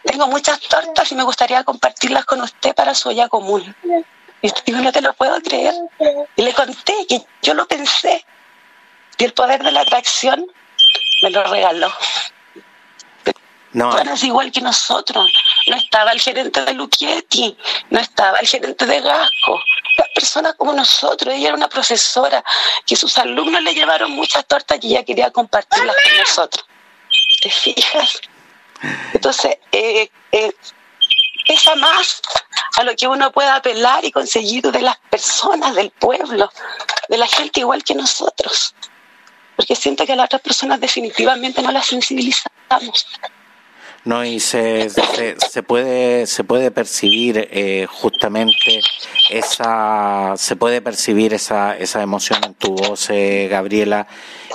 Tengo 0.04 0.26
muchas 0.28 0.60
tortas 0.60 1.10
y 1.10 1.14
me 1.14 1.22
gustaría 1.22 1.64
compartirlas 1.64 2.24
con 2.24 2.40
usted 2.40 2.74
para 2.74 2.94
su 2.94 3.08
olla 3.08 3.28
común. 3.28 3.74
Y 4.40 4.50
digo, 4.64 4.78
no 4.80 4.92
te 4.92 5.00
lo 5.00 5.12
puedo 5.14 5.40
creer. 5.42 5.74
Y 6.36 6.42
le 6.42 6.52
conté 6.54 6.94
que 7.08 7.22
yo 7.42 7.54
lo 7.54 7.66
pensé. 7.66 8.24
Y 9.18 9.24
el 9.24 9.32
poder 9.32 9.62
de 9.62 9.72
la 9.72 9.80
atracción 9.80 10.46
me 11.22 11.30
lo 11.30 11.44
regaló. 11.44 11.92
No. 13.72 13.96
es 13.98 14.24
igual 14.24 14.50
que 14.50 14.60
nosotros. 14.60 15.30
No 15.66 15.76
estaba 15.76 16.12
el 16.12 16.20
gerente 16.20 16.64
de 16.64 16.72
Luchetti, 16.72 17.56
no 17.90 18.00
estaba 18.00 18.38
el 18.38 18.48
gerente 18.48 18.86
de 18.86 19.00
Gasco. 19.00 19.60
Las 19.98 20.08
personas 20.14 20.54
como 20.54 20.72
nosotros. 20.72 21.34
Ella 21.34 21.48
era 21.48 21.56
una 21.56 21.68
profesora 21.68 22.42
que 22.86 22.96
sus 22.96 23.18
alumnos 23.18 23.62
le 23.62 23.74
llevaron 23.74 24.12
muchas 24.12 24.46
tortas 24.46 24.78
y 24.82 24.92
ella 24.92 25.04
quería 25.04 25.30
compartirlas 25.30 25.96
con 26.02 26.18
nosotros. 26.18 26.66
¿Te 27.42 27.50
fijas? 27.50 28.20
Entonces, 29.12 29.58
eh, 29.72 30.10
eh, 30.32 30.52
esa 31.46 31.74
más 31.76 32.20
a 32.76 32.84
lo 32.84 32.94
que 32.94 33.06
uno 33.06 33.32
pueda 33.32 33.56
apelar 33.56 34.04
y 34.04 34.12
conseguir 34.12 34.62
de 34.62 34.82
las 34.82 34.96
personas, 35.10 35.74
del 35.74 35.90
pueblo, 35.90 36.50
de 37.08 37.18
la 37.18 37.26
gente 37.26 37.60
igual 37.60 37.82
que 37.82 37.94
nosotros 37.94 38.74
porque 39.58 39.74
siento 39.74 40.06
que 40.06 40.12
a 40.12 40.16
las 40.16 40.26
otras 40.26 40.40
personas 40.40 40.80
definitivamente 40.80 41.60
no 41.62 41.72
las 41.72 41.84
sensibilizamos. 41.84 43.08
No, 44.04 44.24
y 44.24 44.38
se, 44.38 44.88
se, 44.88 45.62
puede 45.64 46.28
se 46.28 46.44
puede 46.44 46.70
percibir 46.70 47.48
eh, 47.50 47.84
justamente 47.90 48.80
esa 49.28 50.34
se 50.36 50.54
puede 50.54 50.80
percibir 50.80 51.34
esa, 51.34 51.76
esa 51.76 52.02
emoción 52.02 52.38
en 52.46 52.54
tu 52.54 52.76
voz, 52.76 53.10
eh, 53.10 53.48
Gabriela, 53.50 54.06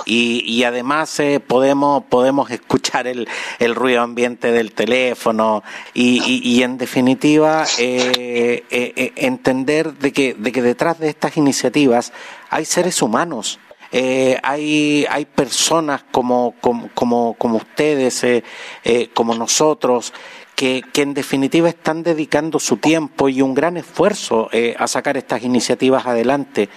y, 0.06 0.42
y 0.50 0.64
además 0.64 1.20
eh, 1.20 1.38
podemos 1.38 2.04
podemos 2.04 2.50
escuchar 2.50 3.06
el, 3.06 3.28
el 3.58 3.74
ruido 3.74 4.00
ambiente 4.00 4.52
del 4.52 4.72
teléfono 4.72 5.62
y, 5.92 6.22
y, 6.24 6.40
y 6.50 6.62
en 6.62 6.78
definitiva 6.78 7.66
entender 7.76 9.92
de 9.92 10.12
que 10.14 10.32
de 10.32 10.50
que 10.50 10.62
detrás 10.62 10.98
de 10.98 11.10
estas 11.10 11.36
iniciativas 11.36 12.14
hay 12.48 12.64
seres 12.64 13.02
humanos 13.02 13.58
eh, 13.96 14.40
hay, 14.42 15.06
hay 15.08 15.24
personas 15.24 16.02
como, 16.10 16.56
como, 16.60 17.34
como, 17.34 17.56
ustedes, 17.56 18.24
eh, 18.24 18.42
eh, 18.82 19.10
como 19.14 19.36
nosotros, 19.36 20.12
que, 20.56 20.82
que, 20.92 21.02
en 21.02 21.14
definitiva 21.14 21.68
están 21.68 22.02
dedicando 22.02 22.58
su 22.58 22.78
tiempo 22.78 23.28
y 23.28 23.40
un 23.40 23.54
gran 23.54 23.76
esfuerzo 23.76 24.50
a 24.76 24.88
sacar 24.88 25.16
estas 25.16 25.44
iniciativas 25.44 26.06
adelante. 26.06 26.68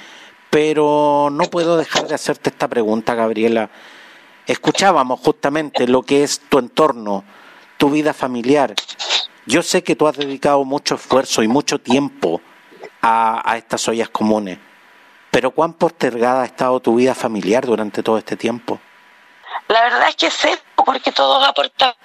Pero 0.51 1.29
no 1.31 1.45
puedo 1.45 1.75
dejar 1.77 2.07
de 2.07 2.13
hacerte 2.13 2.51
esta 2.51 2.67
pregunta, 2.67 3.15
Gabriela. 3.15 3.71
Escuchábamos 4.45 5.19
justamente 5.19 5.87
lo 5.87 6.03
que 6.03 6.21
es 6.21 6.39
tu 6.41 6.59
entorno, 6.59 7.23
tu 7.77 7.89
vida 7.89 8.13
familiar. 8.13 8.75
Yo 9.47 9.63
sé 9.63 9.81
que 9.81 9.95
tú 9.95 10.05
has 10.05 10.17
dedicado 10.17 10.63
mucho 10.65 10.93
esfuerzo 10.93 11.41
y 11.41 11.47
mucho 11.47 11.79
tiempo 11.79 12.41
a, 13.01 13.41
a 13.43 13.57
estas 13.57 13.87
ollas 13.87 14.09
comunes. 14.09 14.59
Pero 15.37 15.51
¿cuán 15.51 15.73
postergada 15.73 16.41
ha 16.41 16.45
estado 16.45 16.79
tu 16.79 16.95
vida 16.95 17.13
familiar 17.13 17.63
durante 17.63 18.01
todo 18.01 18.17
este 18.17 18.35
tiempo? 18.35 18.79
La 19.67 19.83
verdad 19.83 20.09
es 20.09 20.15
que 20.15 20.31
sé, 20.31 20.57
porque 20.75 21.11
todos 21.11 21.47
aportamos 21.47 21.95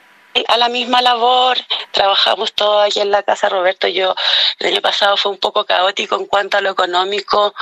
a 0.48 0.58
la 0.58 0.68
misma 0.68 1.00
labor, 1.00 1.56
trabajamos 1.92 2.52
todos 2.52 2.84
aquí 2.84 3.00
en 3.00 3.10
la 3.10 3.22
casa, 3.22 3.48
Roberto. 3.48 3.88
Yo 3.88 4.14
el 4.58 4.66
año 4.66 4.82
pasado 4.82 5.16
fue 5.16 5.32
un 5.32 5.38
poco 5.38 5.64
caótico 5.64 6.16
en 6.16 6.26
cuanto 6.26 6.58
a 6.58 6.60
lo 6.60 6.72
económico. 6.72 7.54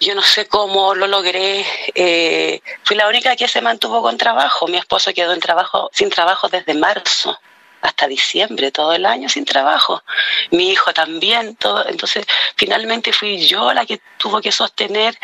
Yo 0.00 0.16
no 0.16 0.22
sé 0.22 0.48
cómo 0.48 0.96
lo 0.96 1.06
logré. 1.06 1.64
Eh, 1.94 2.60
fui 2.82 2.96
la 2.96 3.06
única 3.06 3.36
que 3.36 3.46
se 3.46 3.60
mantuvo 3.60 4.02
con 4.02 4.18
trabajo. 4.18 4.66
Mi 4.66 4.78
esposo 4.78 5.12
quedó 5.14 5.34
en 5.34 5.40
trabajo, 5.40 5.88
sin 5.92 6.10
trabajo 6.10 6.48
desde 6.48 6.74
marzo 6.74 7.38
hasta 7.82 8.06
diciembre, 8.06 8.70
todo 8.70 8.92
el 8.92 9.06
año 9.06 9.28
sin 9.28 9.44
trabajo. 9.44 10.02
Mi 10.50 10.70
hijo 10.70 10.92
también, 10.92 11.56
todo. 11.56 11.86
Entonces, 11.88 12.26
finalmente 12.56 13.12
fui 13.12 13.46
yo 13.46 13.72
la 13.72 13.86
que 13.86 14.00
tuvo 14.18 14.40
que 14.40 14.52
sostener 14.52 15.18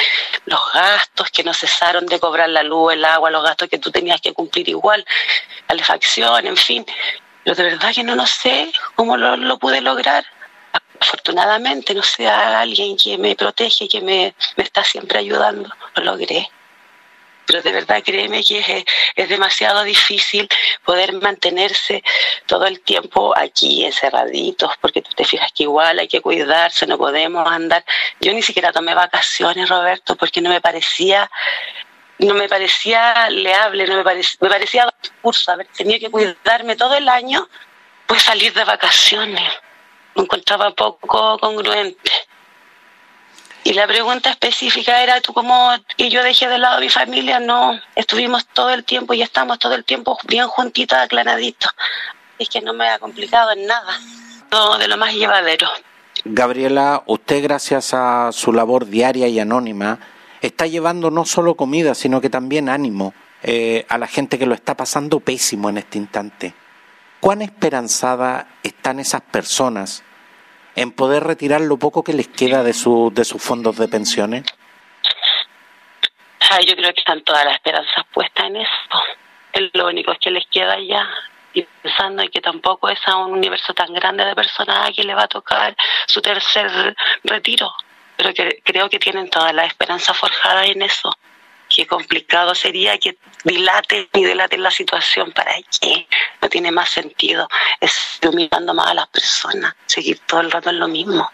los 0.47 0.61
gastos 0.73 1.31
que 1.31 1.45
no 1.45 1.53
cesaron 1.53 2.07
de 2.07 2.19
cobrar 2.21 2.49
la 2.49 2.63
luz, 2.63 2.95
el 2.95 3.05
agua, 3.05 3.31
los 3.31 3.43
gastos 3.43 3.69
que 3.69 3.79
tú 3.79 3.91
tenías 3.91 4.21
que 4.21 4.33
cumplir 4.33 4.69
igual, 4.69 5.05
calefacción, 5.67 6.47
en 6.47 6.57
fin. 6.57 6.87
Pero 7.45 7.57
de 7.57 7.63
verdad 7.65 7.95
que 7.95 8.03
no 8.03 8.15
lo 8.15 8.27
sé 8.27 8.73
cómo 8.95 9.17
lo, 9.17 9.37
lo 9.37 9.59
pude 9.59 9.81
lograr. 9.81 10.25
Afortunadamente, 10.99 11.95
no 11.95 12.03
sé, 12.03 12.27
alguien 12.29 12.97
que 12.97 13.19
me 13.19 13.37
protege, 13.37 13.87
que 13.87 14.01
me, 14.01 14.35
me 14.57 14.65
está 14.65 14.83
siempre 14.83 15.19
ayudando, 15.19 15.71
lo 15.95 16.05
logré 16.05 16.51
pero 17.47 17.63
de 17.63 17.73
verdad 17.73 18.03
créeme 18.05 18.43
que 18.43 18.85
es, 19.15 19.29
demasiado 19.29 19.83
difícil 19.85 20.49
poder 20.85 21.13
mantenerse 21.15 22.03
todo 22.47 22.67
el 22.67 22.81
tiempo 22.81 23.33
aquí 23.37 23.85
encerraditos, 23.85 24.73
porque 24.81 25.03
tú 25.03 25.11
te 25.15 25.25
fijas 25.25 25.53
que 25.53 25.65
igual 25.65 25.99
hay 25.99 26.09
que 26.09 26.21
cuidarse, 26.21 26.87
no 26.87 26.99
podemos 26.99 27.47
andar. 27.49 27.85
Yo 28.21 28.33
ni 28.33 28.43
siquiera 28.43 28.73
tomé 28.73 28.95
vacaciones, 28.95 29.69
Roberto, 29.69 30.17
porque 30.17 30.41
no 30.41 30.51
me 30.51 30.61
parecía 30.61 31.31
no 32.19 32.35
me 32.35 32.49
parecía 32.49 33.29
leable, 33.29 33.87
no 33.87 33.97
me, 33.97 34.03
parecía, 34.03 34.39
me 34.41 34.49
parecía 34.49 34.95
curso, 35.21 35.53
haber 35.53 35.67
tenido 35.69 36.01
que 36.01 36.11
cuidarme 36.11 36.75
todo 36.75 36.95
el 36.95 37.09
año, 37.09 37.47
pues 38.07 38.23
salir 38.23 38.55
de 38.55 38.65
vacaciones. 38.65 39.53
Me 40.15 40.23
encontraba 40.23 40.71
poco 40.71 41.39
congruente. 41.39 42.11
Y 43.67 43.73
la 43.73 43.89
pregunta 43.89 44.31
específica 44.31 45.03
era, 45.03 45.21
¿tú 45.21 45.33
cómo 45.33 45.73
y 45.97 46.09
yo 46.09 46.23
dejé 46.23 46.47
de 46.47 46.57
lado 46.57 46.77
a 46.77 46.81
mi 46.81 46.89
familia? 46.89 47.41
No, 47.41 47.77
estuvimos 47.97 48.47
todo 48.47 48.71
el 48.71 48.85
tiempo 48.85 49.13
y 49.13 49.23
estamos 49.23 49.59
todo 49.59 49.75
el 49.75 49.85
tiempo 49.85 50.17
bien 50.29 50.47
juntitas, 50.47 51.03
aclanaditos. 51.03 51.73
Es 52.39 52.49
que 52.49 52.61
no 52.61 52.73
me 52.75 52.89
ha 52.89 53.01
complicado 53.01 53.51
en 53.51 53.67
nada, 53.67 53.99
todo 54.51 54.79
de 54.79 54.87
lo 54.87 54.97
más 54.97 55.13
llevadero. 55.15 55.67
Gabriela, 56.25 57.03
usted 57.07 57.43
gracias 57.43 57.93
a 57.93 58.31
su 58.31 58.53
labor 58.53 58.87
diaria 58.87 59.27
y 59.27 59.41
anónima 59.41 59.99
está 60.41 60.69
llevando 60.69 61.11
no 61.11 61.25
solo 61.25 61.57
comida, 61.57 61.97
sino 61.97 62.21
que 62.21 62.31
también 62.31 62.69
ánimo 62.69 63.15
eh, 63.43 63.85
a 63.89 63.99
la 63.99 64.07
gente 64.07 64.39
que 64.39 64.47
lo 64.47 64.55
está 64.55 64.77
pasando 64.77 65.19
pésimo 65.19 65.71
en 65.71 65.79
este 65.79 65.99
instante. 65.99 66.55
¿Cuán 67.19 67.43
esperanzada 67.43 68.47
están 68.63 69.01
esas 69.01 69.23
personas 69.23 70.05
en 70.77 70.93
poder 70.93 71.25
retirar 71.25 71.61
lo 71.63 71.79
poco 71.79 72.05
que 72.05 72.13
les 72.13 72.29
queda 72.29 72.63
de, 72.63 72.73
su, 72.73 73.11
de 73.13 73.25
sus 73.25 73.43
fondos 73.43 73.77
de 73.79 73.89
pensiones? 73.89 74.45
yo 76.67 76.75
creo 76.75 76.93
que 76.95 77.01
están 77.01 77.23
todas 77.23 77.45
las 77.45 77.55
esperanzas 77.55 78.05
puestas 78.13 78.47
en 78.47 78.57
eso. 78.57 78.71
Es 79.53 79.71
lo 79.75 79.89
único 79.89 80.13
que 80.19 80.31
les 80.31 80.47
queda 80.47 80.79
ya. 80.81 81.07
Y 81.53 81.63
pensando 81.83 82.23
en 82.23 82.31
que 82.31 82.41
tampoco 82.41 82.89
es 82.89 82.99
a 83.07 83.17
un 83.17 83.33
universo 83.33 83.75
tan 83.75 83.93
grande 83.93 84.25
de 84.25 84.35
personas 84.35 84.89
a 84.89 84.93
quien 84.93 85.07
le 85.07 85.15
va 85.15 85.25
a 85.25 85.29
tocar 85.29 85.77
su 86.07 86.21
tercer 86.23 86.97
retiro. 87.25 87.73
Pero 88.17 88.33
que 88.33 88.63
creo 88.65 88.89
que 88.89 88.99
tienen 88.99 89.29
todas 89.29 89.55
las 89.55 89.67
esperanzas 89.67 90.17
forjadas 90.17 90.69
en 90.69 90.83
eso 90.83 91.11
qué 91.69 91.87
complicado 91.87 92.55
sería 92.55 92.99
que 92.99 93.19
dilaten 93.45 94.09
y 94.13 94.25
dilaten 94.25 94.63
la 94.63 94.71
situación. 94.71 95.33
¿Para 95.33 95.55
qué? 95.81 96.07
No 96.41 96.49
tiene 96.49 96.71
más 96.71 96.91
sentido. 96.91 97.49
Es 97.81 98.19
humillando 98.27 98.75
más 98.75 98.89
a 98.89 98.95
las 98.95 99.09
personas, 99.09 99.75
seguir 99.87 100.21
todo 100.27 100.41
el 100.41 100.51
rato 100.51 100.71
en 100.71 100.79
lo 100.79 100.89
mismo, 100.89 101.31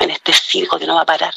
en 0.00 0.10
este 0.10 0.32
circo 0.32 0.78
que 0.78 0.86
no 0.86 0.96
va 0.96 1.02
a 1.02 1.06
parar. 1.06 1.34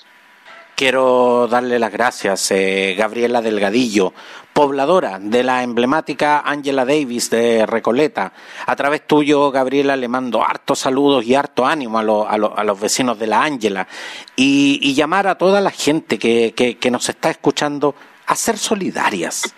Quiero 0.75 1.47
darle 1.47 1.79
las 1.79 1.91
gracias, 1.91 2.51
eh, 2.51 2.93
Gabriela 2.95 3.41
Delgadillo, 3.41 4.13
pobladora 4.53 5.17
de 5.19 5.43
la 5.43 5.63
emblemática 5.63 6.41
Angela 6.41 6.85
Davis 6.85 7.31
de 7.31 7.65
Recoleta. 7.65 8.31
A 8.67 8.75
través 8.75 9.07
tuyo, 9.07 9.49
Gabriela, 9.49 9.95
le 9.95 10.07
mando 10.07 10.43
hartos 10.43 10.77
saludos 10.77 11.25
y 11.25 11.33
harto 11.33 11.65
ánimo 11.65 11.97
a, 12.27 12.37
los 12.37 12.79
vecinos 12.79 13.17
de 13.17 13.25
la 13.25 13.41
Ángela 13.41 13.87
y, 14.35 14.93
llamar 14.93 15.25
a 15.25 15.35
toda 15.35 15.61
la 15.61 15.71
gente 15.71 16.19
que, 16.19 16.53
que 16.53 16.91
nos 16.91 17.09
está 17.09 17.31
escuchando 17.31 17.95
a 18.27 18.35
ser 18.35 18.57
solidarias 18.57 19.55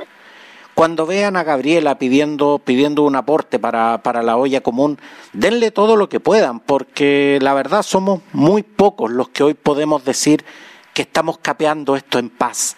cuando 0.79 1.05
vean 1.05 1.35
a 1.35 1.43
Gabriela 1.43 1.99
pidiendo, 1.99 2.61
pidiendo 2.63 3.03
un 3.03 3.17
aporte 3.17 3.59
para, 3.59 4.01
para 4.01 4.23
la 4.23 4.37
olla 4.37 4.61
común, 4.61 4.97
denle 5.33 5.71
todo 5.71 5.97
lo 5.97 6.07
que 6.07 6.21
puedan, 6.21 6.61
porque 6.61 7.37
la 7.41 7.53
verdad 7.53 7.83
somos 7.83 8.21
muy 8.31 8.63
pocos 8.63 9.11
los 9.11 9.27
que 9.27 9.43
hoy 9.43 9.55
podemos 9.55 10.05
decir 10.05 10.45
que 10.93 11.01
estamos 11.01 11.37
capeando 11.39 11.97
esto 11.97 12.17
en 12.17 12.29
paz. 12.29 12.77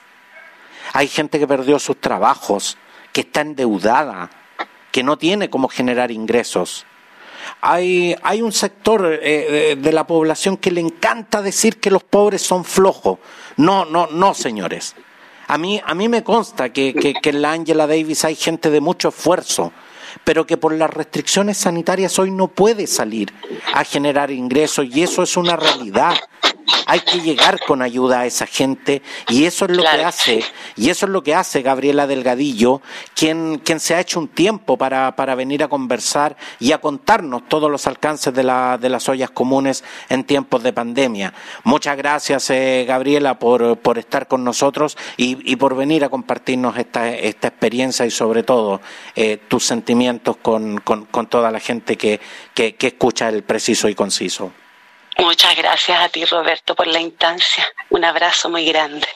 Hay 0.93 1.09
gente 1.09 1.37
que 1.37 1.45
perdió 1.45 1.77
sus 1.77 2.01
trabajos, 2.01 2.75
que 3.13 3.21
está 3.21 3.41
endeudada, 3.41 4.31
que 4.91 5.03
no 5.03 5.19
tiene 5.19 5.51
cómo 5.51 5.67
generar 5.67 6.09
ingresos. 6.09 6.87
Hay, 7.61 8.15
hay 8.23 8.41
un 8.41 8.51
sector 8.51 9.19
eh, 9.21 9.77
de 9.77 9.91
la 9.91 10.07
población 10.07 10.57
que 10.57 10.71
le 10.71 10.81
encanta 10.81 11.43
decir 11.43 11.79
que 11.79 11.91
los 11.91 12.03
pobres 12.03 12.41
son 12.41 12.65
flojos. 12.65 13.19
No, 13.57 13.85
no, 13.85 14.07
no, 14.07 14.33
señores. 14.33 14.95
A 15.51 15.57
mí, 15.57 15.81
a 15.85 15.93
mí 15.93 16.07
me 16.07 16.23
consta 16.23 16.71
que, 16.71 16.93
que, 16.93 17.13
que 17.13 17.29
en 17.29 17.41
la 17.41 17.51
Angela 17.51 17.85
Davis 17.85 18.23
hay 18.23 18.35
gente 18.35 18.69
de 18.69 18.79
mucho 18.79 19.09
esfuerzo, 19.09 19.73
pero 20.23 20.47
que 20.47 20.55
por 20.55 20.73
las 20.73 20.89
restricciones 20.89 21.57
sanitarias 21.57 22.17
hoy 22.19 22.31
no 22.31 22.47
puede 22.47 22.87
salir 22.87 23.33
a 23.73 23.83
generar 23.83 24.31
ingresos 24.31 24.85
y 24.89 25.03
eso 25.03 25.23
es 25.23 25.35
una 25.35 25.57
realidad 25.57 26.15
hay 26.85 27.01
que 27.01 27.21
llegar 27.21 27.59
con 27.65 27.81
ayuda 27.81 28.21
a 28.21 28.25
esa 28.25 28.45
gente 28.45 29.01
y 29.29 29.45
eso 29.45 29.65
es 29.65 29.71
lo 29.71 29.83
que 29.83 30.03
hace, 30.03 30.43
y 30.75 30.89
eso 30.89 31.05
es 31.05 31.11
lo 31.11 31.23
que 31.23 31.35
hace 31.35 31.61
Gabriela 31.61 32.07
Delgadillo, 32.07 32.81
quien, 33.15 33.59
quien 33.59 33.79
se 33.79 33.95
ha 33.95 33.99
hecho 33.99 34.19
un 34.19 34.27
tiempo 34.27 34.77
para, 34.77 35.15
para 35.15 35.35
venir 35.35 35.63
a 35.63 35.67
conversar 35.67 36.35
y 36.59 36.71
a 36.71 36.79
contarnos 36.79 37.47
todos 37.47 37.69
los 37.69 37.87
alcances 37.87 38.33
de, 38.33 38.43
la, 38.43 38.77
de 38.77 38.89
las 38.89 39.07
ollas 39.09 39.31
comunes 39.31 39.83
en 40.09 40.23
tiempos 40.23 40.63
de 40.63 40.73
pandemia. 40.73 41.33
Muchas 41.63 41.97
gracias, 41.97 42.49
eh, 42.49 42.85
Gabriela, 42.87 43.39
por, 43.39 43.77
por 43.77 43.97
estar 43.97 44.27
con 44.27 44.43
nosotros 44.43 44.97
y, 45.17 45.51
y 45.51 45.55
por 45.55 45.75
venir 45.75 46.03
a 46.03 46.09
compartirnos 46.09 46.77
esta, 46.77 47.09
esta 47.09 47.47
experiencia 47.47 48.05
y 48.05 48.11
sobre 48.11 48.43
todo 48.43 48.81
eh, 49.15 49.37
tus 49.47 49.65
sentimientos 49.65 50.37
con, 50.37 50.79
con, 50.79 51.05
con, 51.05 51.27
toda 51.27 51.51
la 51.51 51.59
gente 51.59 51.97
que, 51.97 52.19
que, 52.53 52.75
que 52.75 52.87
escucha 52.87 53.29
el 53.29 53.43
preciso 53.43 53.87
y 53.87 53.95
conciso. 53.95 54.51
Muchas 55.17 55.55
gracias 55.55 55.99
a 55.99 56.09
ti, 56.09 56.25
Roberto, 56.25 56.75
por 56.75 56.87
la 56.87 56.99
instancia. 56.99 57.65
Un 57.89 58.05
abrazo 58.05 58.49
muy 58.49 58.65
grande. 58.65 59.07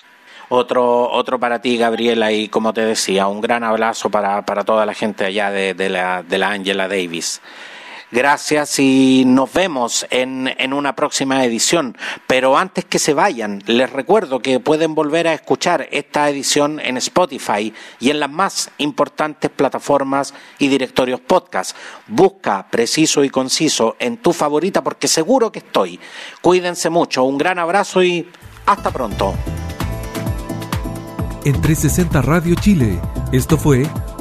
Otro, 0.49 1.09
otro 1.09 1.39
para 1.39 1.59
ti, 1.59 1.77
Gabriela, 1.77 2.31
y 2.31 2.49
como 2.49 2.73
te 2.73 2.81
decía, 2.81 3.27
un 3.27 3.41
gran 3.41 3.63
abrazo 3.63 4.11
para, 4.11 4.45
para 4.45 4.63
toda 4.63 4.85
la 4.85 4.93
gente 4.93 5.25
allá 5.25 5.49
de, 5.49 5.73
de, 5.73 5.89
la, 5.89 6.21
de 6.21 6.37
la 6.37 6.49
Angela 6.51 6.87
Davis. 6.87 7.41
Gracias 8.11 8.79
y 8.79 9.23
nos 9.25 9.51
vemos 9.51 10.05
en, 10.09 10.53
en, 10.57 10.73
una 10.73 10.95
próxima 10.95 11.43
edición. 11.43 11.97
Pero 12.27 12.57
antes 12.57 12.85
que 12.85 12.99
se 12.99 13.13
vayan, 13.13 13.63
les 13.65 13.91
recuerdo 13.91 14.39
que 14.39 14.59
pueden 14.59 14.95
volver 14.95 15.27
a 15.27 15.33
escuchar 15.33 15.87
esta 15.91 16.29
edición 16.29 16.79
en 16.79 16.97
Spotify 16.97 17.73
y 17.99 18.09
en 18.09 18.19
las 18.19 18.29
más 18.29 18.71
importantes 18.77 19.49
plataformas 19.49 20.33
y 20.59 20.67
directorios 20.67 21.19
podcast. 21.19 21.75
Busca 22.07 22.67
preciso 22.69 23.23
y 23.23 23.29
conciso 23.29 23.95
en 23.99 24.17
tu 24.17 24.33
favorita 24.33 24.83
porque 24.83 25.07
seguro 25.07 25.51
que 25.51 25.59
estoy. 25.59 25.99
Cuídense 26.41 26.89
mucho, 26.89 27.23
un 27.23 27.37
gran 27.37 27.59
abrazo 27.59 28.03
y 28.03 28.27
hasta 28.65 28.91
pronto. 28.91 29.33
En 31.43 31.61
360 31.61 32.21
Radio 32.23 32.55
Chile, 32.55 32.99
esto 33.31 33.57
fue 33.57 33.87